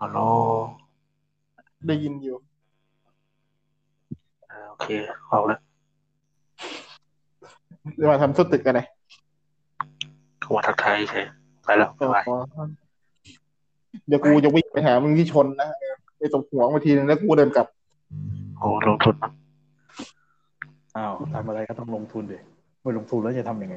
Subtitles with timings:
[0.00, 0.18] ฮัลโหล
[1.86, 2.36] ได้ยินอยู่
[4.50, 4.86] อ่าโอเค
[5.28, 5.58] เอาละ
[7.96, 8.86] เดี๋ยวมาทำสุดตึกกันเลย
[10.40, 11.26] เข้ามาทักทายเฉย
[11.64, 12.24] ไปแล้วบ๊ายบาย
[14.06, 17.66] เดี๋ยวกูจะวิ่งไปหามึงที่ชนนะเออไปตบหัวมาทีนึงแล้วกูเดินกลับ
[18.58, 19.32] โอ้ลงทุนมั้ง
[20.96, 22.38] อ้าวทำอะไรก็ต้องลงทุนดิ
[22.82, 23.76] ไม่ลงทุนแล้วจะทำยังไง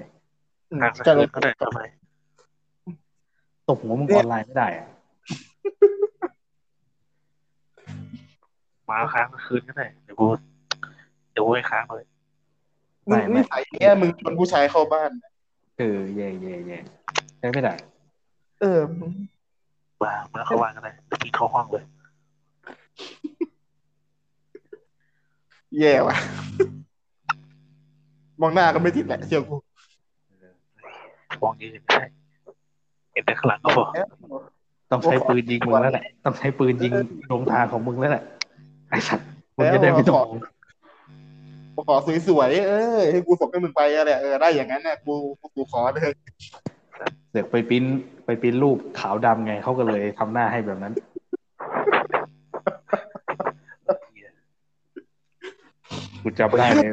[0.70, 1.82] อืมนั่งสักจะลคืงนก็ได้ทำไม
[3.70, 4.88] ตบหัวมึงออนไลน์ไม่ได้อะ
[8.90, 10.26] มาค้างคืนก็ได้ เดี๋ยวกู
[11.32, 12.06] เดี๋ยวกูให้ค้างเลย
[13.10, 15.12] มึงนิสัยเนี้ยมึงชวนผู้ชายเข้าบ้าน
[15.78, 16.78] เออแย่แย่แย่
[17.38, 17.74] ใช้ไม่ได้
[18.62, 19.12] เออมึง
[20.02, 21.84] มามาเข้าบ้านก็ได้เดี๋ยวกินเข้าห้องเลย
[25.80, 26.16] แย่ว่ะ
[28.42, 29.56] มองหน้าก็ไม่ติดแหละเชื่อกู
[31.42, 32.06] มองยืนไม่ใช่
[33.12, 33.86] เห็นแต่ข้างหลังก็พอ
[34.92, 36.94] ต้องใช้ปืนยิงมึงแล้วแหละ ต้องใช้ปืนยิง
[37.30, 38.24] ดวงตาของมึงแล้วแหละ
[38.90, 40.28] ไอ้สัตว์มึงจะได้ไม่ต้องมอง
[41.88, 41.96] ขอ
[42.28, 45.14] สวยๆเออให้กูส่งให้มึงไปอะไรเออได้อย่างนั้นน่ะกู
[45.56, 46.12] กูขอเลย
[47.30, 47.84] เสือกไปปริ้น
[48.26, 50.94] ไปปริ้นรูปขาวดำไงเขาก็เลยทำหน้าให้แบบนั้น
[56.24, 56.92] กูจำได้เลย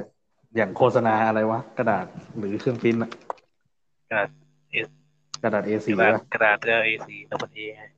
[0.57, 2.07] อย่างโฆษณาอะไรวะ กระดาษ
[2.39, 3.11] หรือเครื่องปริ้นอะ
[4.11, 4.29] กระดาษ
[5.43, 7.94] กระดาษ A4 กระดาษวะกระดาษเอซีดับเบิลเอเออ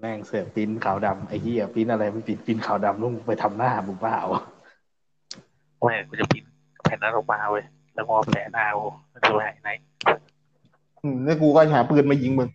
[0.00, 4.30] แม่งเสือกปริ้นขาวดำไอ้เหี้ยปริ้นอะไรไม่ปริ้นปริ้นขาวดำลุงไปทำหน้ามึงบ้าเอา
[5.82, 6.50] ไม่กูจะพิมพ์
[6.84, 7.64] แผ่นนั้นออกมาเว้ย
[7.94, 9.70] แล้วงอแผลหน้ากูมันจะไปหายไหน
[11.02, 12.48] อืมแล้วกูก็หาปืนมายิงมึง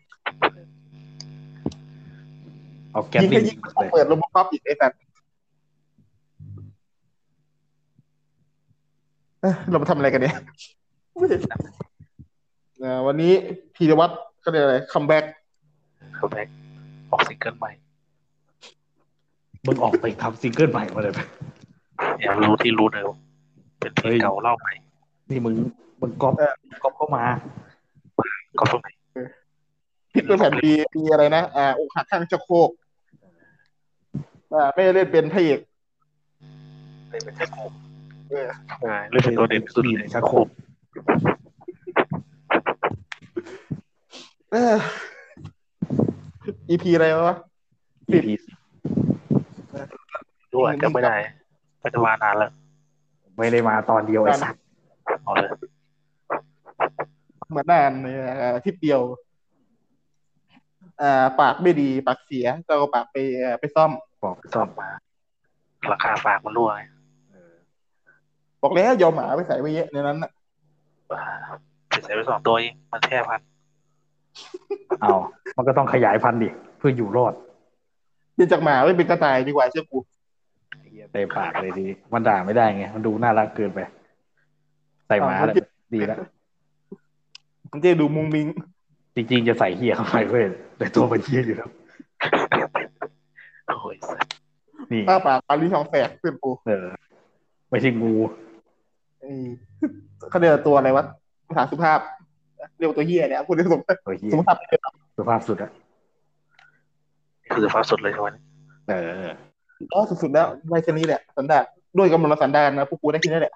[2.92, 4.98] เอาแก๊สยิงลิแค่งยิงเลต้องยเปิดลมปั๊บอีกไอ้สัตว์
[9.42, 10.36] เอ้ยเรามาทำอะไรกันเนี่ย
[12.80, 13.34] เอ่อวันนี้
[13.76, 15.24] พีรวัตรเขาเรียกอะไรคัมแบ็ก
[16.16, 16.48] เขาแบ็ก
[17.12, 17.72] ออกซิงเกิลใหม่
[19.66, 21.20] มึงออกไปทำซิงเกิลใหม่มาเลยไป
[22.22, 23.18] อยากรู้ที่รู้เลยว่า
[23.80, 24.74] เป็นเพลงเก่าเล่าใหม่
[25.30, 25.56] นี่มึง
[26.02, 26.34] มึงก๊อป
[26.84, 27.24] ก๊อปเข้ามา
[28.60, 28.88] ก็ตรงไหน
[30.14, 32.70] พิษเป็นแผ่นปีปีอะไรนะอ่าอกหักข้างจะโครก
[34.54, 35.60] อ่าไม่ได้เล่นเป็นพระเอก
[37.10, 37.72] เลยเป็นแค่โคม
[38.30, 38.48] เออ
[38.82, 40.48] ใช่เล่นเป็นตัวเด่นสุดเลยชักโครก
[44.52, 44.76] เออ
[46.70, 47.38] EP อะไรวะ
[48.10, 48.34] อีพี
[50.56, 51.16] ด้วยจำไม่ได้
[51.84, 52.52] ปัจจุบันนานแล้ว
[53.38, 54.62] ไม่ได้มาตอนเดียวไอ้สัตว์
[55.24, 55.50] เอาเลย
[57.50, 59.02] เหมือนนานเนี่ยอ่าอาทิตย์เดียว
[61.02, 63.92] อ่าปากไม่ดีปากเสียก็เอาปากไปเอ่อไปซ่อม
[64.24, 64.90] บอกซ่อมมา
[65.92, 66.84] ราคาฝากมันรั่วไง
[67.32, 67.54] เออ
[68.62, 70.32] บอกแล้วยอมหมาไปใส่ไว้เยอะในนั้นน่ะ
[71.12, 71.24] บ้า
[71.90, 73.40] ไปใส่ไปสองตัวเองมันแค่พัน
[75.02, 75.14] เอา
[75.58, 77.34] มันก็ต้องขยายพันธุ์ดิเพื่ออยู่รอด
[78.36, 79.98] เป็นจากหมาไม่เป็นกระต่ายดีกว่าเชื่อกู
[80.70, 83.80] ไอ้เหี้ยเตะปากเลยทีนี้มันด่าไม่ได้ไงมันดูน่ารักเกินไป
[85.08, 85.56] ใส่หมาแล้ว
[85.96, 86.20] ดีแล้ว
[87.72, 88.48] มันจะดูมุงมิง
[89.16, 90.46] จริงๆจะใส่เฮียเข้าไปเว้ย
[90.78, 91.70] แต่ตัวมันเฮียอยู่แล้ว
[93.68, 94.28] โอ้ยสัส
[94.92, 96.88] นี่อ้าปากปาลิ้นทองแฝกเพื่อนกูเออ
[97.70, 98.14] ไม่ใช่งู
[99.20, 99.32] ไอ้
[100.30, 101.06] เขาเรียกว่าตัวอะไรวะ
[101.48, 102.00] ภาษาสุภาพ
[102.78, 104.56] เรียกว่าตัวเฮียเนี่ยพูดได้สมตัวเฮียสุภาพ
[105.18, 105.72] สุภาพสุดอะ
[107.42, 108.30] นี่คือสภาพสุดเลยใช่ไหม
[108.90, 108.94] เอ
[109.28, 109.30] อ
[109.94, 111.64] อ๋อสุดๆแล้วไว้แค่นี้แหละสันดาน
[111.98, 113.54] ด้วยกำลังสันดานนะพวกกูได้แค่นี้แหละ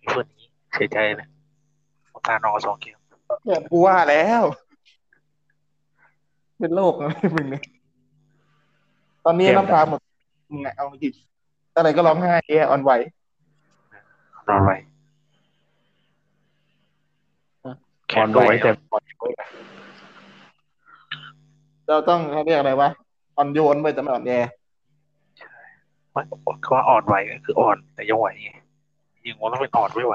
[0.00, 1.28] มีเพื่อนนี้เสียใจเลย
[2.26, 2.96] ตานองสองเกม
[3.44, 4.42] เนี่ยกูว่าแล้ว
[6.58, 7.62] เป็นโรคอะไรมึงเนี่ย
[9.24, 10.00] ตอนนี้น้ำตาหมด
[10.50, 11.12] มึงอะเอาจริง
[11.76, 12.90] อะไรก็ร้องไห้แย่อ่อนไหว
[14.48, 14.72] รออะไร
[18.10, 18.70] แขอ่อนนก็ไหไหววแต่
[21.88, 22.88] เราต้องเขาเรียกอะไรวะ
[23.36, 24.32] อ่อนโยนไปแต่ไม่อ่อนแอ
[26.14, 26.24] มัน
[26.62, 28.50] เขาว่าอ่อนไหวก็คืออ่อนแต่ยังไหวไง
[29.24, 30.14] ยิงว่าต้องเป็นอ่อนไม่ไหว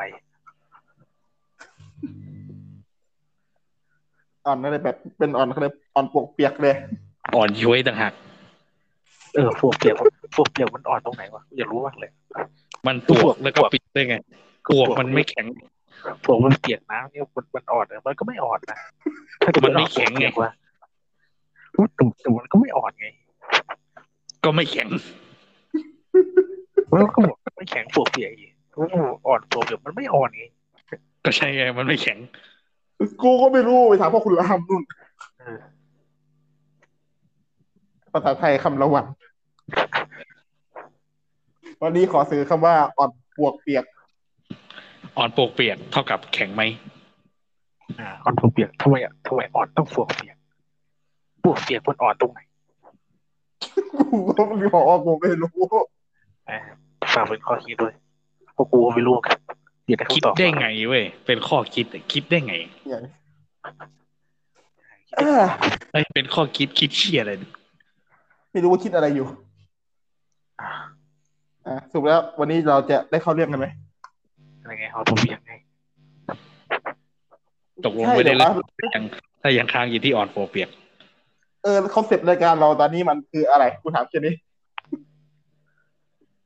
[4.45, 6.75] อ่อนอะไรแบบเป็นอ่อนเขาเรียกอ่อนปวกเปียกเลย
[7.35, 8.13] อ่อนย้วยต่างหาก
[9.33, 9.95] เออพวกเปียก
[10.35, 12.11] พวกเปียกมันอ่อนตรงไหนวะอยากรู้มากเลย
[12.87, 14.15] มันปวกแล้วก็ปิดได้ไง
[14.69, 15.45] ปวกมันไม่แข็ง
[16.23, 18.77] พวกมันเปียกน้ำเนี่ยมันมันอ่อนอะมันก็ไม่อ่อนนะ
[19.41, 20.51] ถ้าจะมันไม่แข็งไงวะ
[21.95, 23.07] แต่แต่มันก็ไม่อ่อนไง
[24.43, 24.89] ก็ไม่แข็ง
[26.91, 30.43] แล้วก็บอกไม่แข็งพวกเปียกอีกแล้วก็บอกอ่อนพวกเปียกมันไม่อ่อนไง
[31.25, 32.17] ก็ใช่ไงมันไม่แข็ง
[33.21, 34.83] กูก็ไม่รู้ไปถามพ่อคุณรามนู่น
[35.39, 35.59] เออ
[38.11, 39.05] ภาษาไทยคำละวัน
[41.81, 43.85] วันนี้ขอซื้อคำว่าอ่อนปวกเปียก
[45.17, 46.63] อ่อนปวกเปียกเท่ากับแข็งไหม
[47.99, 50.37] อ่าอ่อนพวกเปียกทำไมอะทำไมอ่อนต้องพวกเปียก
[51.43, 52.39] พวกเสียงมันอ่อนตรงไหน
[54.11, 55.51] กูก็ไม่บอกว่ากูไม่รู้
[56.49, 56.57] อ่า
[57.13, 57.93] ฝากเป็นข้อคิดด้วย
[58.53, 59.37] เพราะกูก็ไม่รู้กัน
[59.85, 62.53] เดี๋ยวได้คิดคำตอบได้ไงเว้ยเป็นข้อคิดอะคิดได้ไง
[62.89, 63.01] อย่าง
[65.07, 65.43] คิดได้อ่า
[65.91, 67.51] ไอ้ยเป็นข้อคิดคิดเชี่ยอะไรเนี่ย
[68.51, 69.27] ไม่รู้ว่าคิดอะไรอยู่
[70.61, 70.69] อ่า
[71.67, 73.67] อ่าสรุปแล้ววันนี้เราจะได้เข้าเรื่องกันไหม
[74.65, 75.53] อะไรไงเอาตัวเบียงไง
[77.85, 78.65] ตกลงใช่ไม่ได้เดี๋ยวเล่นวะ
[78.95, 79.03] ยัง
[79.41, 80.69] ถ้ายังค้างอยู่ที่อ่อนโฟเปียก
[81.63, 84.33] เออคอนเซ็ปต์รายการเราตอนนี้มันคืออะไรกูถามแค่นี้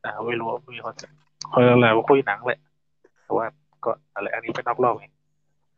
[0.04, 1.07] อ่าไม่รู้ว่ามีคนจะ
[1.51, 2.60] คอยอะไรว่าคุยหนังแหละ
[3.24, 3.45] แต่ว่า
[3.86, 5.06] ก็อะไรอันนี้เป็นนอกรอบไง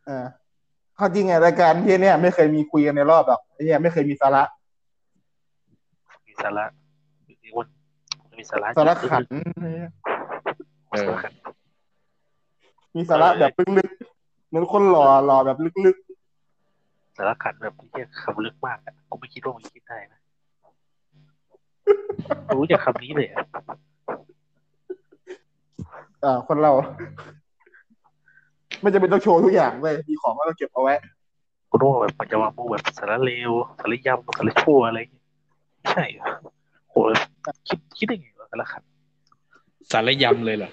[0.08, 0.26] อ่า
[0.98, 4.44] ความจริงไงรายการที่เนี่ย ไม่เคยมีคุยกันในรอบหรอกไอ้เนี่ยไม่เคยมีสาระ
[6.28, 6.66] มีสาระ
[7.44, 7.68] มีวัน
[8.40, 9.24] มีสาระสาระขัน
[9.62, 9.84] เออ
[11.08, 11.34] สาระขัน
[12.96, 15.98] มีสาระแบบลึกๆเหมือนคนหล่อหล่อแบบลึก
[17.18, 20.20] สาระขันแบบที่คำลึกมากอะกูไม่คิดว่ามันคิดได้นะ
[22.58, 23.42] รู้จากคำนี้เลยอะๆ
[26.24, 26.72] อ่าคนเรา
[28.82, 30.94] ไม่จำเป็นต้องโชว์ทุกอย่างเลยมีของก็ต้องเก็บเอาไว้
[31.70, 35.26] กูรู้ว่าแบบมันจะวางมูแบบสาระเลวสาระยำสาระชั่วอะไรอย่างเงี้ย
[35.80, 36.26] ไม่ใช่เหรอ
[36.90, 36.96] โห
[37.68, 38.82] คิดคิดได้ไงวะสาระขัน
[39.92, 40.72] สารยำเลยเหรอ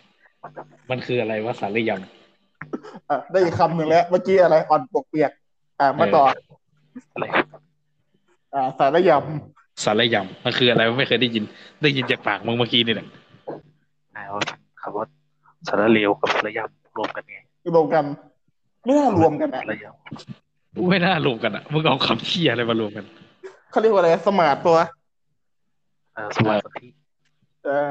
[0.91, 5.31] มันคืออะไรวะสารยอะได้อีกคำหนึ่งแล้ว เมื่อกี้อะไรอ่อนปกเปียก
[5.81, 6.25] อ่ามาต่อ
[7.15, 7.25] อะไร
[8.55, 11.45] อ่า สารยำสารยำมันคืออะไรวะไม่เคยได้ยิน
[11.83, 13.07] ได้ยินจากปากมึงเมื่อกี้นี่แหละ
[14.15, 14.43] อ่าว่า
[14.81, 15.05] คำว่า
[15.69, 18.05] สาระเลวกับสาระยำรวมกันไงำรวมกัน
[18.85, 19.87] ไม่น่ารวมกันอะสาระย
[20.91, 23.05] ไม่น่ารวมกันอะมึงเอาคำเชี่ยอะไรมารวมกัน
[23.71, 26.89] เขาเรียกว่าอะไรสมาร์ทตัวำอ่าสมาธิ
[27.65, 27.91] เออ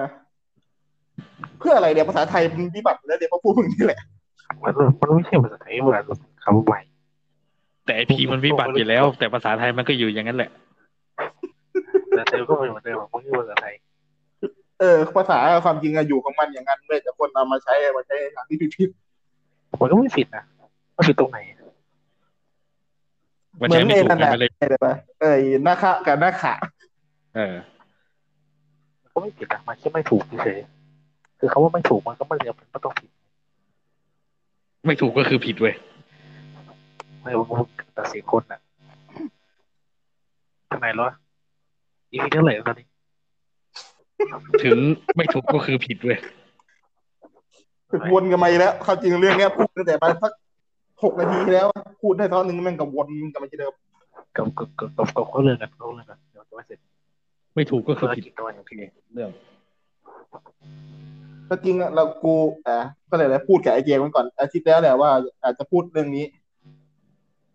[1.60, 4.00] เพื่ออะไรเดี๋ยวภาษาไทยมันวิบัติแล้วเดี๋ยวมาพูดมึงนี่แหละ
[4.63, 6.04] มันมันไม่ใช่ภาษาไทยเหมือน
[6.44, 6.80] คำใหม่
[7.86, 10.50] แต่ไอพีมันวิบัติอยู่แล้ว แต่ภาษาไทยมันก็อยู่อย่างนั้นแหละ
[12.10, 13.74] แต่เธอก็เป็นเหมือนเดิมมันไม่ใช่ภาษาไทย
[14.80, 18.89] เออ ภาษาความจริงอะอยู่ของมันอย่างนั้นเลยแต่คนเอามาใช้มาใช้ทางที่ผิด
[19.80, 20.44] มันก็ไม่ผิดนะ
[20.95, 21.57] มันผิดตรงไหนๆ
[23.62, 24.88] มันเหมือใช้นไม่ไอ้ถูกนั่นแหละไปเลยไอ้เดี๋ยวไป
[25.22, 26.54] เอ้ยหน้าคะกับหน้าขา
[27.36, 27.56] เออ
[29.01, 30.76] มันก็ไม่ผิดนะมันแค่ไม่ถูกเฉยๆ
[31.39, 33.10] คือเขาว่าไม่ถูกมันก็ไม่จำเป็นต้องผิด
[34.86, 35.75] ไม่ถูกก็คือผิดเว้ย
[37.22, 37.68] ไม่ว่ามึง
[37.98, 38.60] ตัดสินคนน่ะ
[40.72, 41.10] ทำไมเหรอ
[42.12, 42.88] อีพีเท่าไหร่แล้วตอนนี้
[44.63, 44.78] ถึง
[45.18, 46.18] ไม่ถูกก็คือผิดเว้ย
[47.89, 50.31] คือวนกันมาอีกแล้วความจริงเรื่องเนี้ยพูดตั้งแต่มาสัก
[51.04, 51.68] หกนาทีแล้ว
[52.01, 53.74] พูดได้ตอนหนึ่งแม่งกับวนกันมาที่เดิม
[54.38, 56.80] กับกับกับกับกับเขาเลิกกันเขาเลิกกันเดี๋ยวจะไม่เสร็จ
[57.56, 58.72] ไม่ถูกก็คืเพื่ออผิดกินด้วยโอเค
[59.13, 59.30] เรื่อง
[61.49, 62.33] ก็จริงอะเรากู
[62.67, 62.77] อ่า
[63.11, 65.09] ก็เลยเลยพูดกับไอเจมันก่อนอาทิตย์แล้วแหละว่า
[65.44, 66.25] อาจจะพูดเรื่องนี้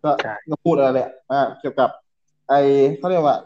[0.05, 1.91] ก็ใช่ก็พูดอะไรแหละอ่าเกี่ยวกับ
[2.49, 2.55] ไอ
[2.99, 3.37] เขาเรียกว่า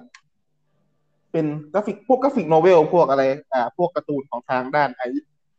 [1.32, 3.22] เป็นกราฟิกพวก graphic novel พวกอะไร
[3.52, 5.02] อ่า พวกการ์ตูนของทางด้านไอ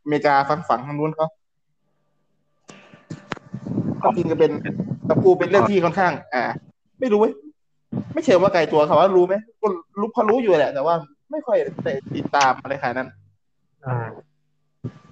[0.03, 1.27] อเมริกาฝั่งฝั่งทางนู้นเขา
[4.01, 4.51] ความจริงก็เป็น
[5.09, 6.43] กับกูเป็นเรื่องที่ค่อนข้าง อ่า
[6.99, 7.33] ไม่รู้เว้ย
[8.13, 9.67] ไม่เชื่อว่าไกลตัวเขาว่ารู้ไหมก็
[9.99, 10.95] รู้พอรู้อยู่แหละ แต่ว่า
[11.31, 13.09] ไม่ค่อยได้ติดตามอะไรขนาดนั้น
[13.85, 14.07] อ่า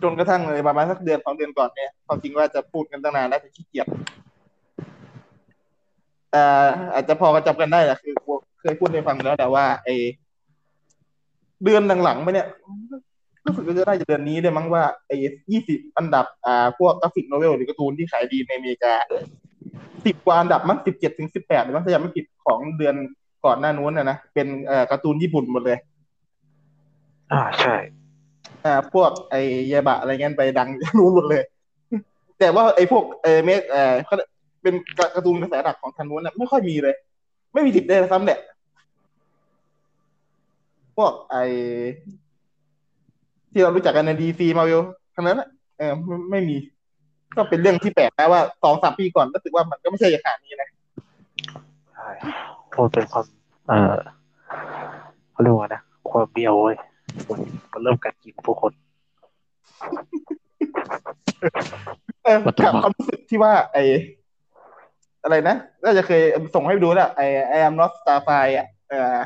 [0.04, 3.88] จนกระทั่งเลยประมาณสักเดือนสองเดือนก่อนเนี่ยความจริงว่าจะพูดกันตั้งนานแล้วแต่ขี้เกียจ
[6.36, 8.14] อ่ออาจจะพอจำกันได้แหละคือ
[8.62, 9.90] เคยพูดให้ฟังแล้วแต่ว่าไอ
[11.64, 12.48] เดือนหลังๆไปเนี่ย
[13.46, 15.16] รู้สึกจะได้จะเดือนนี้เลยมั้งว่าไอ้
[15.52, 18.94] ยี่สิบอันดับอ่าพวก graphic novel หรือการ์ตูนที่ขายดีในอเมริกา
[20.06, 22.96] สิบกว่าอันดับมั้งสิบเจ็ดถึงสิบแปดมั้งถ้าจำไม่ผิดของเดือน
[23.46, 25.78] ก่อนหน้านู้นนะนะเป็นเอ่อการ์ตูนญี่ปุ่นหมดเลย
[27.32, 27.76] อ่าใช่
[28.66, 29.42] อ่าพวกไอ้
[29.72, 30.68] ยาบะอะไรเงี้ยไปดัง
[31.00, 31.44] รู้หมดเลย
[32.40, 34.16] แต่ว่าไอ้พวกเอเมกเออเขา
[34.64, 36.96] เป็นการ์ตูนกระแสหลักของทางนู้นน่ะไม่ค่อยมีเลย
[37.54, 38.40] ไม่มีติดได้ซ้ำแหละ
[40.98, 41.44] พวกไอ้
[43.52, 44.82] ที่เรารู้จักกันในดีซีมาวิล
[45.16, 46.58] ทั้งนั้นแหละเออไม่ไม่มี
[47.36, 50.70] ก็เป็นเรื่องที่แปลกนะว่าสองสามปีก่อนรู้สึกว่ามันก็ไม่ใช่อย่างนี้นะ
[51.94, 52.10] ใช่
[52.70, 53.26] เพราะมันเป็นความ
[53.68, 53.96] เออ
[55.32, 56.78] เขาเรียกว่านะ ความเบี้ยวเว้ย
[57.30, 57.40] มัน
[57.74, 58.72] มันเริ่มกัดกินผู้คน
[62.24, 63.84] เออกับความรู้สึกที่ว่า ไอ้
[65.24, 66.22] อะไรนะน่าจะเคย
[66.56, 69.18] ส่งให้ดูแหละไอ้ I am not starfire อะเออ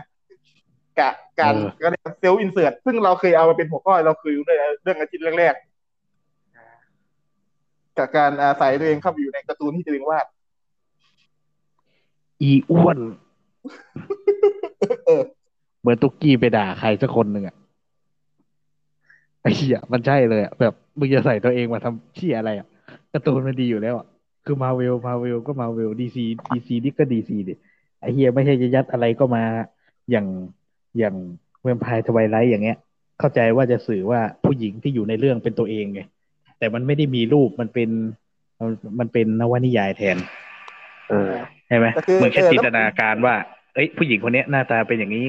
[1.00, 10.26] กะการก็เรียกเซลล์อินเสิร์ตซึ่งเราเคยเอามาเป็นหัวข้อเราเคยรู้ด้วยเรื่องอาทิตย์แรกๆกับการอาศัยตัวเองเข้าไปอยู่ในการ์ตูนที่ตัวเองวาด
[12.42, 12.98] อีอ้วน
[15.06, 15.22] เออ
[15.82, 17.56] เหมือนตุ๊กกี้ไปด่าใครสักคนหนึ่งอะ
[19.42, 22.68] ไอ้เหี้ยมันใช่เลยอะแบบมึงจะใส่ตัวเองมาทำเชี่ยอะไรอะ
[23.12, 24.06] การ์ตูนมันดีอยู่แล้วอะ
[24.46, 27.54] คือ Marvel Marvel ก็ Marvel DC DC นี่ก็ DC ดิ
[28.00, 29.44] ไอ้เหี้ยไม่ใช่จะยัดอะไรก็มา
[30.12, 30.28] อย่าง
[31.00, 31.16] อย่าง
[31.64, 32.78] Vampire Twilight อย่างเงี้ย
[33.20, 36.02] เข้าใจว่าจะสื่อว่าผู้หญิงที่อยู่ในเรื่องเป็นตัวเองไง
[36.60, 37.90] แต่มันไม่ได้มีรูปมันเป็น
[38.60, 40.18] มันมันเป็นนวนิยายแทน
[41.10, 41.32] เออ
[41.68, 43.36] ใช่ไหมแต่คือมึงแค่เออจินตนาการว่า
[43.74, 45.26] เอ้ยผู้หญิงคนเนี้ยหน้าตาเป็นอย่างนี้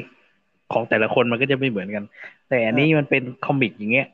[0.73, 2.05] ของแต่ละคนมันก็จะไม่เหมือนกัน
[2.49, 4.09] แต่อันนี้มันเป็น comic อย่างเงี้ย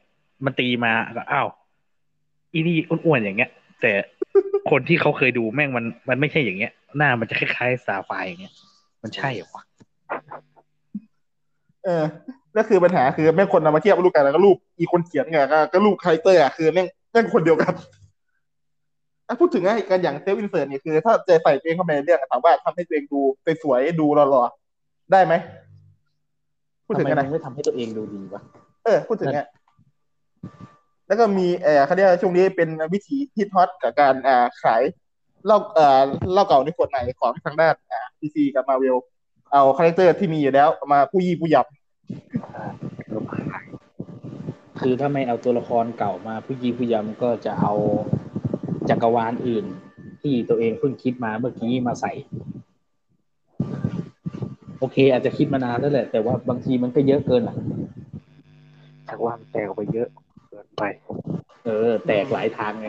[0.44, 1.48] มันตีมาก็อ้าว
[2.52, 3.92] อีนี่อ้วนๆอย่างเงี้ย แต่
[4.70, 8.54] คนที่เขาเคยดูแม่งมันมันไม่ใช่อย่างเงี้ย หน้ามันจะคล้ายๆซาไฟอย่างเงี้ย
[9.02, 9.62] มันใช่เหรอวะ
[11.84, 12.04] เออ
[12.54, 15.38] แล้วคือปัญหาคือแม่งคนนำมาเทียบรูปกันแล้วก็รูปอีคนเขียนไง
[15.72, 17.72] ก็รูป character อะคือแม่งแม่งคนเดียวกัน
[19.40, 23.20] พูดถึงไอ้การอย่าง self insert เนี่ยคือ ถ้าจะใส่ตัวเองเข้าไปในเรื่องอะถามว่าทำให้ตัวเองดู
[23.62, 25.34] สวยๆดูหล่อๆได้ไหม
[26.86, 28.42] พูดถึงทำไมกันมึนะงไม่ทำให้ตัวเองดูดีวะ
[28.84, 29.46] เออพูดถึงอะ
[31.06, 34.82] แล้วก็มีเออเขาเรียกว่าช่วงนี้เป็นวิถีฮิตฮอตกับการอ่าขาย
[35.46, 36.02] เหล้าเอ่อ
[36.32, 38.96] เหล้าเก่าในขวดใหม่ของทางด้านอ่า DC กับมาเวล
[39.52, 41.66] เอา character ที่มีอยู่แล้วมาปู้ยี่ปู้ยำ
[44.80, 47.72] คือถ้าไม่เอาตัวละครเก่ามาผู้ยีผู้ยำก็จะเอา
[48.88, 49.64] จักรวาลอื่น
[50.22, 52.12] ที่ตัวเองเพิ่งคิดมาเมื่อกี้มาใส่
[53.85, 57.56] โอเคอาจจะคิดมานานแล้วแหละ แต่ว่าบางทีมันก็เยอะเกินอะ
[59.08, 60.08] จากว่ามันแตกออกไปเยอะ
[60.48, 60.82] เกินไป
[61.64, 62.88] เออ แตกหลายทางไง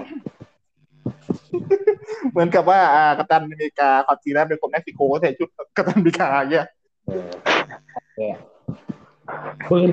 [2.32, 6.68] เหมือนกับว่าอ่ากัปตันอเมริกาความจริงแล้วเป็นคนเม็กซิโกก็ใส่ชุดกัปตันอเมริกาอย่างเงี้ย
[7.08, 7.30] เออ
[8.16, 8.22] แก
[9.70, 9.90] ปืน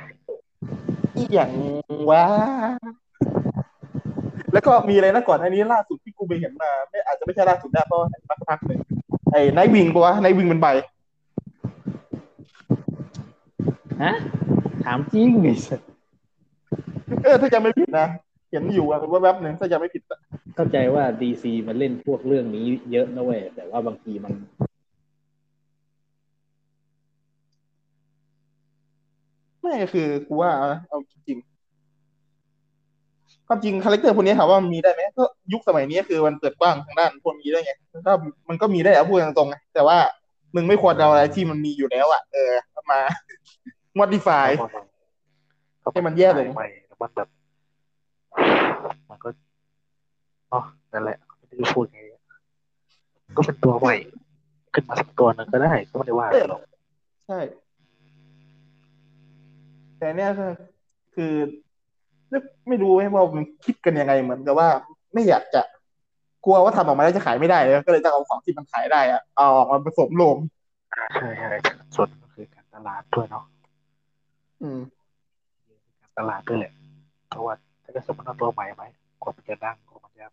[1.16, 1.50] อีอย่าง
[2.10, 2.24] ว่า
[4.52, 8.80] แล้วก็มีอะไรนะก่อนอันนี้ล่าสุดที่กูไปเห็นมา ไม่อาจจะไม่ใช่ล่าสุดนะเพราะเห็นมาสักพักหนึ่ง
[9.32, 10.68] ไอ้ไนวิงปะวะไนวิงเป็นใบ
[14.02, 14.12] ฮะ
[14.84, 15.80] ถามจริงไอ้สัส
[17.24, 18.08] เออถ้าจำไม่ผิดนะ
[18.50, 20.18] เห็นอยู่อะว่าแวบหนึ่งถ้าจำไม่ผิดอะ
[20.54, 24.32] เข้าใจว่าดีซีมันเล่นพวกเรื่องนี้เยอะนะเว้ยแต่ว่าบางทีมัน
[29.60, 30.50] ไม่คือกูว่า
[30.88, 31.54] เอาจริงๆ
[33.48, 37.72] ความจริงคาแรคเตอร์พวกนี้ถามว่ามันมีได้ไหมก็ยุคสมัยนี้คือมันเปิดกว้างทางด้านพวกนี้ได้ไง
[38.06, 38.12] ก็
[38.48, 39.98] มันก็มีได้อะพูดตรงๆไงแต่ว่า
[40.54, 42.52] มึงไม่ควรเอาอะไรที่มันมีอยู่แล้วอะเออ
[42.92, 43.00] มา
[44.00, 44.48] modify
[45.92, 47.28] ให้มันแย่ลงใหม่แล้วมันแบบ
[49.10, 49.28] มันก็
[50.52, 50.60] อ๋อ
[50.92, 52.00] นั่นแหละไม่รู้พูดไง
[53.36, 53.94] ก็เป็นตัวใหม่
[54.74, 56.60] ขึ้นมาสักตัวหนึงก็ได้ ก็ไม่ได้ว่าอะไรหรอก
[57.26, 57.38] ใช่
[59.98, 60.46] แต่เนี่ยก็
[61.14, 61.32] คือ
[62.68, 64.68] ไม่รู้ว่ามันคิดกันยังไงเหมือนกับว่า
[65.14, 65.62] ไม่อยากจะ
[66.44, 70.38] กลัวว่าทำออกมาแล้วจะขายไม่ได้เลยก็เลยต้องเอาของที่มันขายได้อะเอาออกมาผสมโลม
[70.92, 71.50] อ่าใช่ใช่
[71.94, 73.44] ส่วนก็คือการตลาดด้วยเนาะ
[74.64, 74.80] อืม
[76.00, 76.72] การตลาดด้วยแหละ
[77.28, 77.54] เพราะว่า
[77.84, 78.82] ถ้าเกิดสมมติเอาตัวใหม่ไหม
[79.22, 80.26] กว่ามันจะดังกว่ามันจะ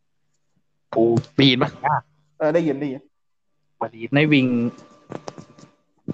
[0.94, 1.04] ปู
[1.38, 2.02] ปีนปะยาก
[2.40, 3.02] เออได้ยินได้ยิน
[3.82, 4.48] วันนี้ Nightwing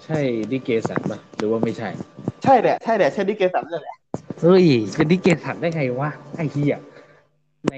[0.06, 0.20] ใช่
[0.52, 1.90] Dick Grayson ปะหรือว่าไม่ใช่
[2.44, 3.98] ใช่แหละใช่แหละใช่ Dick Grayson นั่นแหละ
[4.42, 6.76] เฮ้ยเป็น Dick Grayson ได้ไงวะไอ้เหี้ย
[7.70, 7.74] ใน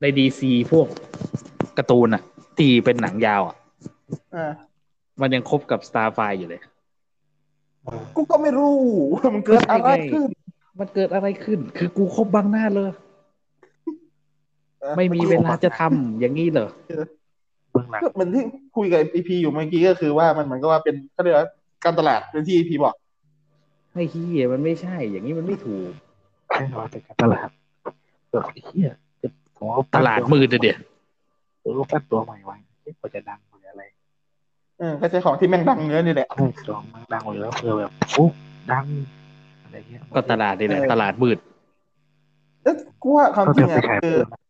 [0.00, 0.86] ใน DC พวก
[1.78, 2.22] การ์ตูนอะ
[2.58, 3.56] ที่เป็นหนังยาวอะ
[4.34, 4.52] อ่า
[5.20, 6.60] มันยังคบกับ Starfire อยู่เลย
[8.16, 8.74] กูก็ไม่รู้
[9.14, 10.28] ว่ามันเกิดอะไรขึ้น
[10.80, 12.90] มันเกิดอะไรขึ้น คือกูคบบังหน้าเลย
[14.96, 16.68] ไม่มีเวลาจะทำอย่างนี้เหรอ
[17.70, 18.42] เบื้องหลังก็เหมือนที่
[18.76, 21.48] คุยกับอีพีอยู่เมื่อกี้ก็คือว่ามันเหมือนกับว่าเป็นเขาเรียกว่า
[21.84, 22.94] การตลาดเป็นที่อีพีบอก
[23.92, 25.90] ไอ้เหี้ยมันไม่ใช่ อย่างนี้มันไม่ถูก
[26.54, 27.48] ใช่ว่าเป็นการตลาด
[28.30, 28.88] แบบไอ้เฮีย
[29.56, 30.78] ผมเอาตลาดมืดอะเดียว
[31.60, 32.56] เออปั้นตัวใหม่ไว้
[33.00, 33.53] กว่าจะดังหรืออะไร
[34.78, 38.32] เออก็ใช้ของที่แม่งดังเนื้อนี่แหละใช่ตัวมันดังหรือแล้วเพื่อแบบฟุ๊บ
[38.72, 38.86] ดัง
[39.62, 41.38] อะไรเงี้ยก็ตลาดนี่แหละเออตลาดมืด
[42.62, 44.40] แล้วกูว่าความก็จริจะงไปอะขายคืเพิ่อมนะ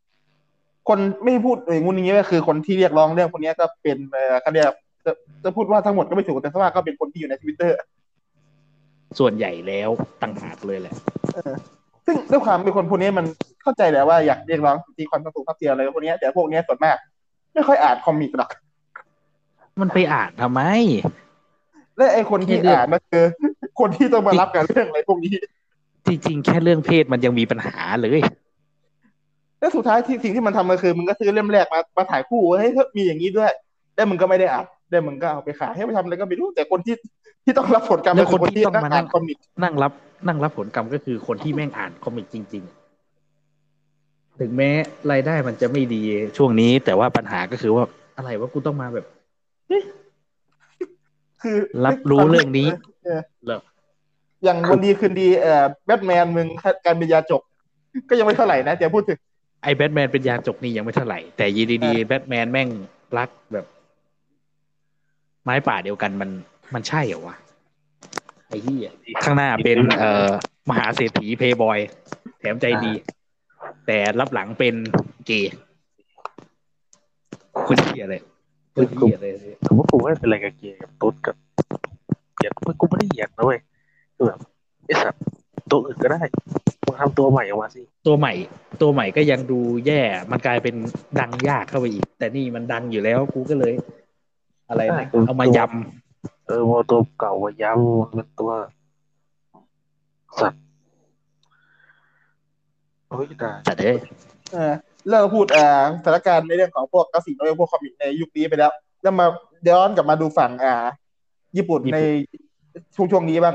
[0.88, 4.66] คนไม่พูดอย่างงู้นอย่างนี้ก็คือคนที่เรียกร้องเรื่องพวกนี้ก็เป็นเออเขาเรียก
[5.04, 5.12] จะ
[5.44, 7.76] จะพูดว่าทั้งหมดก็ไม่ถูกแต่ถ้าว่าก็เป็นคนที่อยู่ในทวิตเตอร์
[9.18, 9.90] ส่วนใหญ่แล้ว
[10.22, 10.94] ต่างหากเลยแหละ
[12.06, 13.26] ซึ่งด้วยความเป็นคนพวกนี้มัน
[13.62, 16.96] เข้าใจแหละว่าอยากเรียกร้องสิทธิความสูงเท่าเทียมอะไรพวกนี้แต่พวกนี้ส่วนมาก
[17.54, 18.50] ไม่ค่อยอ่านคอมิกหรอก
[19.80, 20.60] มันไปอ่านทำไม
[21.96, 23.24] และไอ้คนที่แค่เรื่องอ่านมันคือ
[23.80, 25.32] คนที่ต้องมารับกับเรื่องอะไรพวกนี้
[26.06, 28.20] จริงๆ แค่เรื่องเพศมันยังมีปัญหาเลย
[29.60, 33.50] แล้วสุดท้ายที่สิ่งที่มันทำก็คือมึงก็ซื้อเล่มแรกมามาถ่ายคู่ว่าเฮ้ยถ้ามีอย่างนี้ด้วย
[33.94, 36.94] แล้วมึงก็ไม่ได้อ่านแล้วมึงก็เอาไปขายให้ไปทำอะไรก็ไม่รู้แต่คนที่
[37.44, 39.92] ที่ต้องรับผลกรรมแล้วก็คือคคนนที่ที่ต้องนั่งมาอ่านั่นงคอมิกนั่งรับ
[40.26, 42.64] นั่งรับผลกรรมก็คือคนที่แม่งอ่านคอมิกจริง
[43.50, 44.70] ๆ ถึงแม้
[45.12, 46.02] รายได้มันจะไม่ดี
[46.36, 47.84] ช่วงนี้ แต่ว่าปัญหาก็คือว่า
[48.16, 49.06] อะไรว่ากูต้องมาแบบ
[51.42, 52.68] คือรับรู้เรื่องนี้
[53.04, 53.60] เออเหรอ
[54.44, 56.48] อย่างวันดีคืนดีเอ่อแบทแมนมึง
[56.84, 57.42] การเป็นยาจก
[58.08, 59.18] ก็ยังไม่เท่าไหร่นะจะพูดถึง
[59.62, 62.68] ไอ้แบทแมนเป็นยาจกนี่ยังไม่เท่าไหร่ แต่ยีดีเออๆแบทแมนแม่ง
[63.18, 63.66] รักแบบ
[65.44, 66.30] ไม้ป่าเดียวกันมัน
[66.74, 67.36] มันใช่เหรอวะ
[68.48, 68.78] ไอ้ที่
[69.24, 70.28] ข้างหน้าเป็นเอ่อ
[70.68, 71.78] มหาเศรษฐีเพย์บอย
[72.40, 72.92] แถมใจดี
[73.86, 74.74] แต่รับหลังเป็น
[75.26, 75.52] เกย์
[77.66, 79.26] คุณเหี้ยอะไรคุณเหี้ยอะไร
[79.64, 81.36] ผมว่ากูไม่ได้เป็นอะไรกับเกียร์กับตุ๊ดกับ
[82.36, 83.58] เหยียดกูกูไม่ได้เหยียดนะเว้ย
[84.16, 84.38] คือแบบ
[84.84, 85.20] ไอ้สัตว์
[85.70, 86.20] ตัวอื่นก็ได้
[86.86, 88.32] มึงทำตัวใหม่ออกมาสิตัวใหม่
[88.82, 90.00] ตัวใหม่ก็ยังดูแย่
[90.30, 90.74] มันกลายเป็น
[91.20, 93.72] ดังยากเข้าไปอีก แต่นี่มันดังอยู่แล้วกูก็เลย
[94.68, 95.58] อะไรนะเอามาย
[96.46, 98.50] เออพอตัวเก่ามาย้ำมันเป็นตัว
[100.40, 100.62] สัตว์
[103.08, 103.96] โอ้ยด่าำแต่เด้ย
[104.52, 104.74] เออ
[105.08, 105.68] เลิกพูดอ่า
[106.04, 109.26] สถานการณ์ในเรื่องของพวกกราฟิกและพวกคอมิกในยุคนี้ไปแล้วแล้วมา
[109.68, 110.74] ย้อนกลับมาดูฝั่งอ่า
[111.56, 111.98] ญี่ปุ่นใน
[112.94, 113.54] ช่วงช่วงนี้บ้าง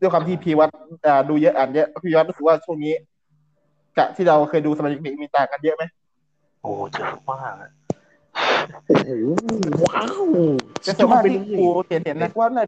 [0.00, 0.68] ด้วยความที่พีวัต
[1.06, 2.94] อ่าดูเยอะอ่านเยอะพีวัตรู้สึกว่าช่วงนี้
[3.98, 5.84] กะที่เราเคยดูสมัยเด็กๆมีต่างกันเยอะไหม
[6.62, 7.70] โอ้เยอะมากอะ
[8.86, 9.10] โอ้โห
[9.84, 10.24] ว้าว
[10.82, 12.64] แต่ส่วนมากที่กูเห็นเห็นนะว่าน่า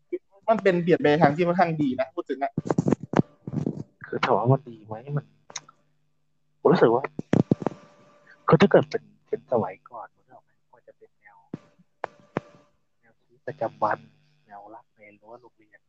[0.49, 2.53] มันเป็นเปลี่ยนไปทางที่ค่อนข้างดีนะพูดถึงนะ
[4.07, 5.25] คือถามว่ามันดีไหมมัน
[6.61, 7.03] ผมรู้สึกว่า
[8.49, 10.25] คือถ้าเกิดเป็นเป็นสมัยก่อนมัน
[10.71, 11.39] ควรจะเป็นแนว
[13.01, 13.99] แนวชีวิตประจำวัน
[14.47, 15.81] แนวรักในรั้วโรงเรียน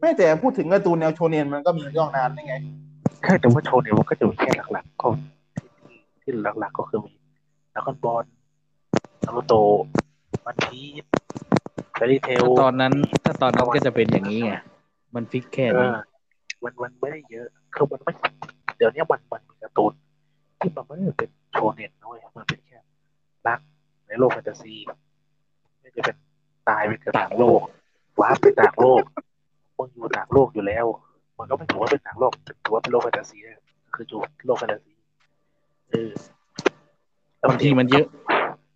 [0.00, 2.54] ไม่แต่พูดถึงการ์ตูนแนวโชเนนมันก็มีย่องนานได้ไง
[3.22, 5.08] ใช่แต่ว่าโชว์เนี่ยมันก็จะมีแค่หลักๆก็
[5.58, 7.12] ที่ที่หลักๆก็คือมี
[7.74, 8.24] นักบอล
[9.24, 11.04] นารูโตะวันพีช
[11.94, 12.92] แฟรี่เทลถ้าตอนนั้น
[13.24, 14.54] ถ้าตอนนั้นก็จะเป็นอย่างนี้ไง
[15.14, 15.96] มันฟิกแค่เอนี้อ
[16.64, 18.12] มันมันไม่ได้เยอะคือมันไม่
[18.76, 19.92] เดี๋ยวนี้มันมันมีการ์ตูน
[20.60, 22.78] ที่มันไม่ได้เป็นโชว์เน็ตนะเว้ยมันเป็นแค่
[23.46, 23.60] รัก
[24.06, 24.74] ในโลกแฟนตาซี
[25.80, 26.16] ไม่จะเป็น
[26.68, 27.60] ตายไปเกิดต่างโลก
[28.20, 29.02] ว้าร์ปไปต่างโลก
[29.78, 30.86] มึงอยู่ต่างโลกอยู่แล้ว
[31.38, 32.32] มันก็ไม่ถือว่าเป็นต่างโลก
[32.64, 33.62] ถือว่าเป็นโลกแฟนตาซีนะ
[33.94, 34.92] คืออยู่โลกแฟนตาซี
[35.90, 36.10] เออ
[37.38, 38.06] แล้วบางทีมันเยอะ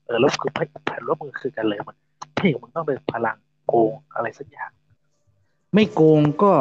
[0.06, 1.96] เออแล้วคือพแผ่นร่วมมือคือกันเลยมัน
[2.36, 3.36] เพ่มึงต้องเป็นพลัง
[3.68, 4.70] โกงอะไรสักอย่าง
[5.74, 6.52] ไม่โกงก็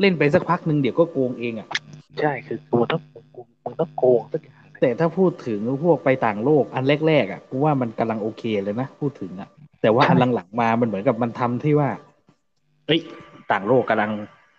[0.00, 1.68] เล่นไปสักพักหนึ่งเดี๋ยวก็โกงเองอะ
[2.20, 3.02] ใช่คือมึงต้อง
[3.66, 9.48] มึงมึงมึงต้องโกงสักอย่างหนึ่งแต่ถ้าพูดถึงพวกไปต่างโลกอันแรกๆอะกูว่ามันกำลังโอเคเลยนะพูดถึงอะ
[9.82, 11.88] แต่ว่าอันหลังๆมามันเหมือนกับมันทำที่ว่า
[12.86, 13.00] เอ้ย
[13.50, 14.10] ต่างโลกกำลัง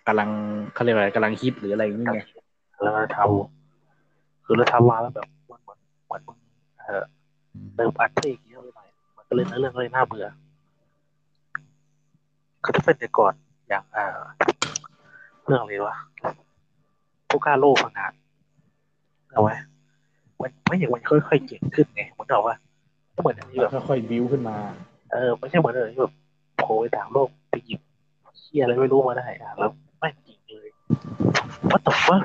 [0.07, 0.29] กำลัง
[0.73, 2.27] เขาเรียกอะไรกำลังฮิตหรืออะไรอย่างเงี้ย
[2.81, 6.37] แล้วเราทำคือเราทำมาแล้วแบบมันเหมือนเหมือนมึง
[6.81, 7.03] เออ
[7.75, 10.27] เติมอัดเพลงเยอะไปหน่อยมันก็เลยเนื้อเรื่องก็เลยน่าเบื่อ
[12.63, 13.33] คือถ้าเป็นแต่ก่อน
[13.69, 14.05] อย่างอ่า
[15.45, 15.95] เรื่องอะไรวะ
[17.29, 18.13] ผู้กล้าโลกพังงาน
[19.37, 19.55] เอาไว้
[20.41, 22.55] มันไม่อย่างมันค่อยๆเก่งขึ้นไงเหมือนกับว่า
[23.15, 24.55] ก็เหมือนอันนี้แบบค่อยๆบิวขึ้นมา
[25.11, 26.13] เออไม่ใช่เหมือนเลยที่แบบ
[26.57, 27.79] โผล่ไปต่างโลกไปหยิบ
[28.37, 29.69] เชี่ยอะไรไม่รู้มาได้อะแล้ว
[29.99, 30.69] ไม่จริงเลย
[31.71, 32.17] ว่าแต่ว่า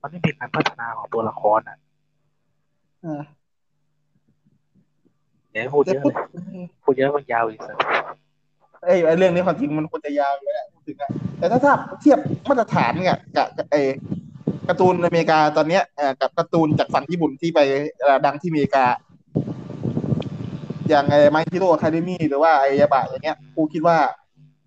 [0.00, 1.76] มันไม่มีการพัฒนาของตัวละครอะ
[3.04, 3.22] อ่า
[5.50, 6.16] เดี๋ยวพูดเยอะเลย
[6.84, 7.76] พูดเยอะมันยาวอีกสัก
[8.84, 13.80] ไอ้ไอ้เรื่องนี้ความจริงมันควรจะยาวเลยแหละพูดถึงอะแต่ถ้าถ้าเทียบมาตรฐานเนี่ยกับกับไอ้
[14.68, 17.60] การ์ตูนอเมริกาตอนเนี้ยเอ่อกับการ์ตูนจากฝั่งญี่ปุ่นที่ไป
[18.00, 18.84] เอ่อดังที่อเมริกา
[20.88, 23.96] อย่างไอ้ My Hero Academia หรือว่าไอ้ Yaiba อย่างเงี้ยกูคิดว่า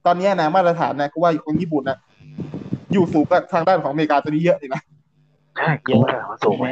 [0.05, 1.97] ตอนเนี้ยนะมาตรฐานนะกูว่าของญี่ปุ่นนะ
[2.93, 4.81] อยู่สูงกับทางด้านของอเมริกาตัวนี้เยอะเลยนะ
[5.57, 6.67] ใช่เยอะมากมันสูงไหม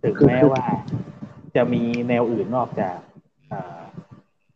[0.00, 0.64] แม้ถึงแม้ว่า
[1.56, 2.98] จะมีแนวอื่นนอกจาก
[3.52, 3.79] อ่า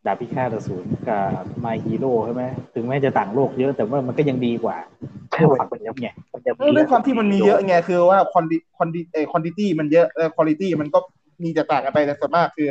[0.07, 1.27] ดาบพิฆาตอสูรกับ
[1.61, 4.77] My Hero ใช่ไหมถึงแม้จะต่างโลกเยอะแต่ว่ามันก็ยังดีกว่า
[5.33, 10.99] ใช่ไหมมันยังไงมันยังเออด้วยความที่มันมีเยอะไงคือว่า quanti quanti เอ quantity มันเยอะเออคุณภาพมันก็
[11.43, 12.69] มีแตกต่างกันไปแต่ส่วนมากคือ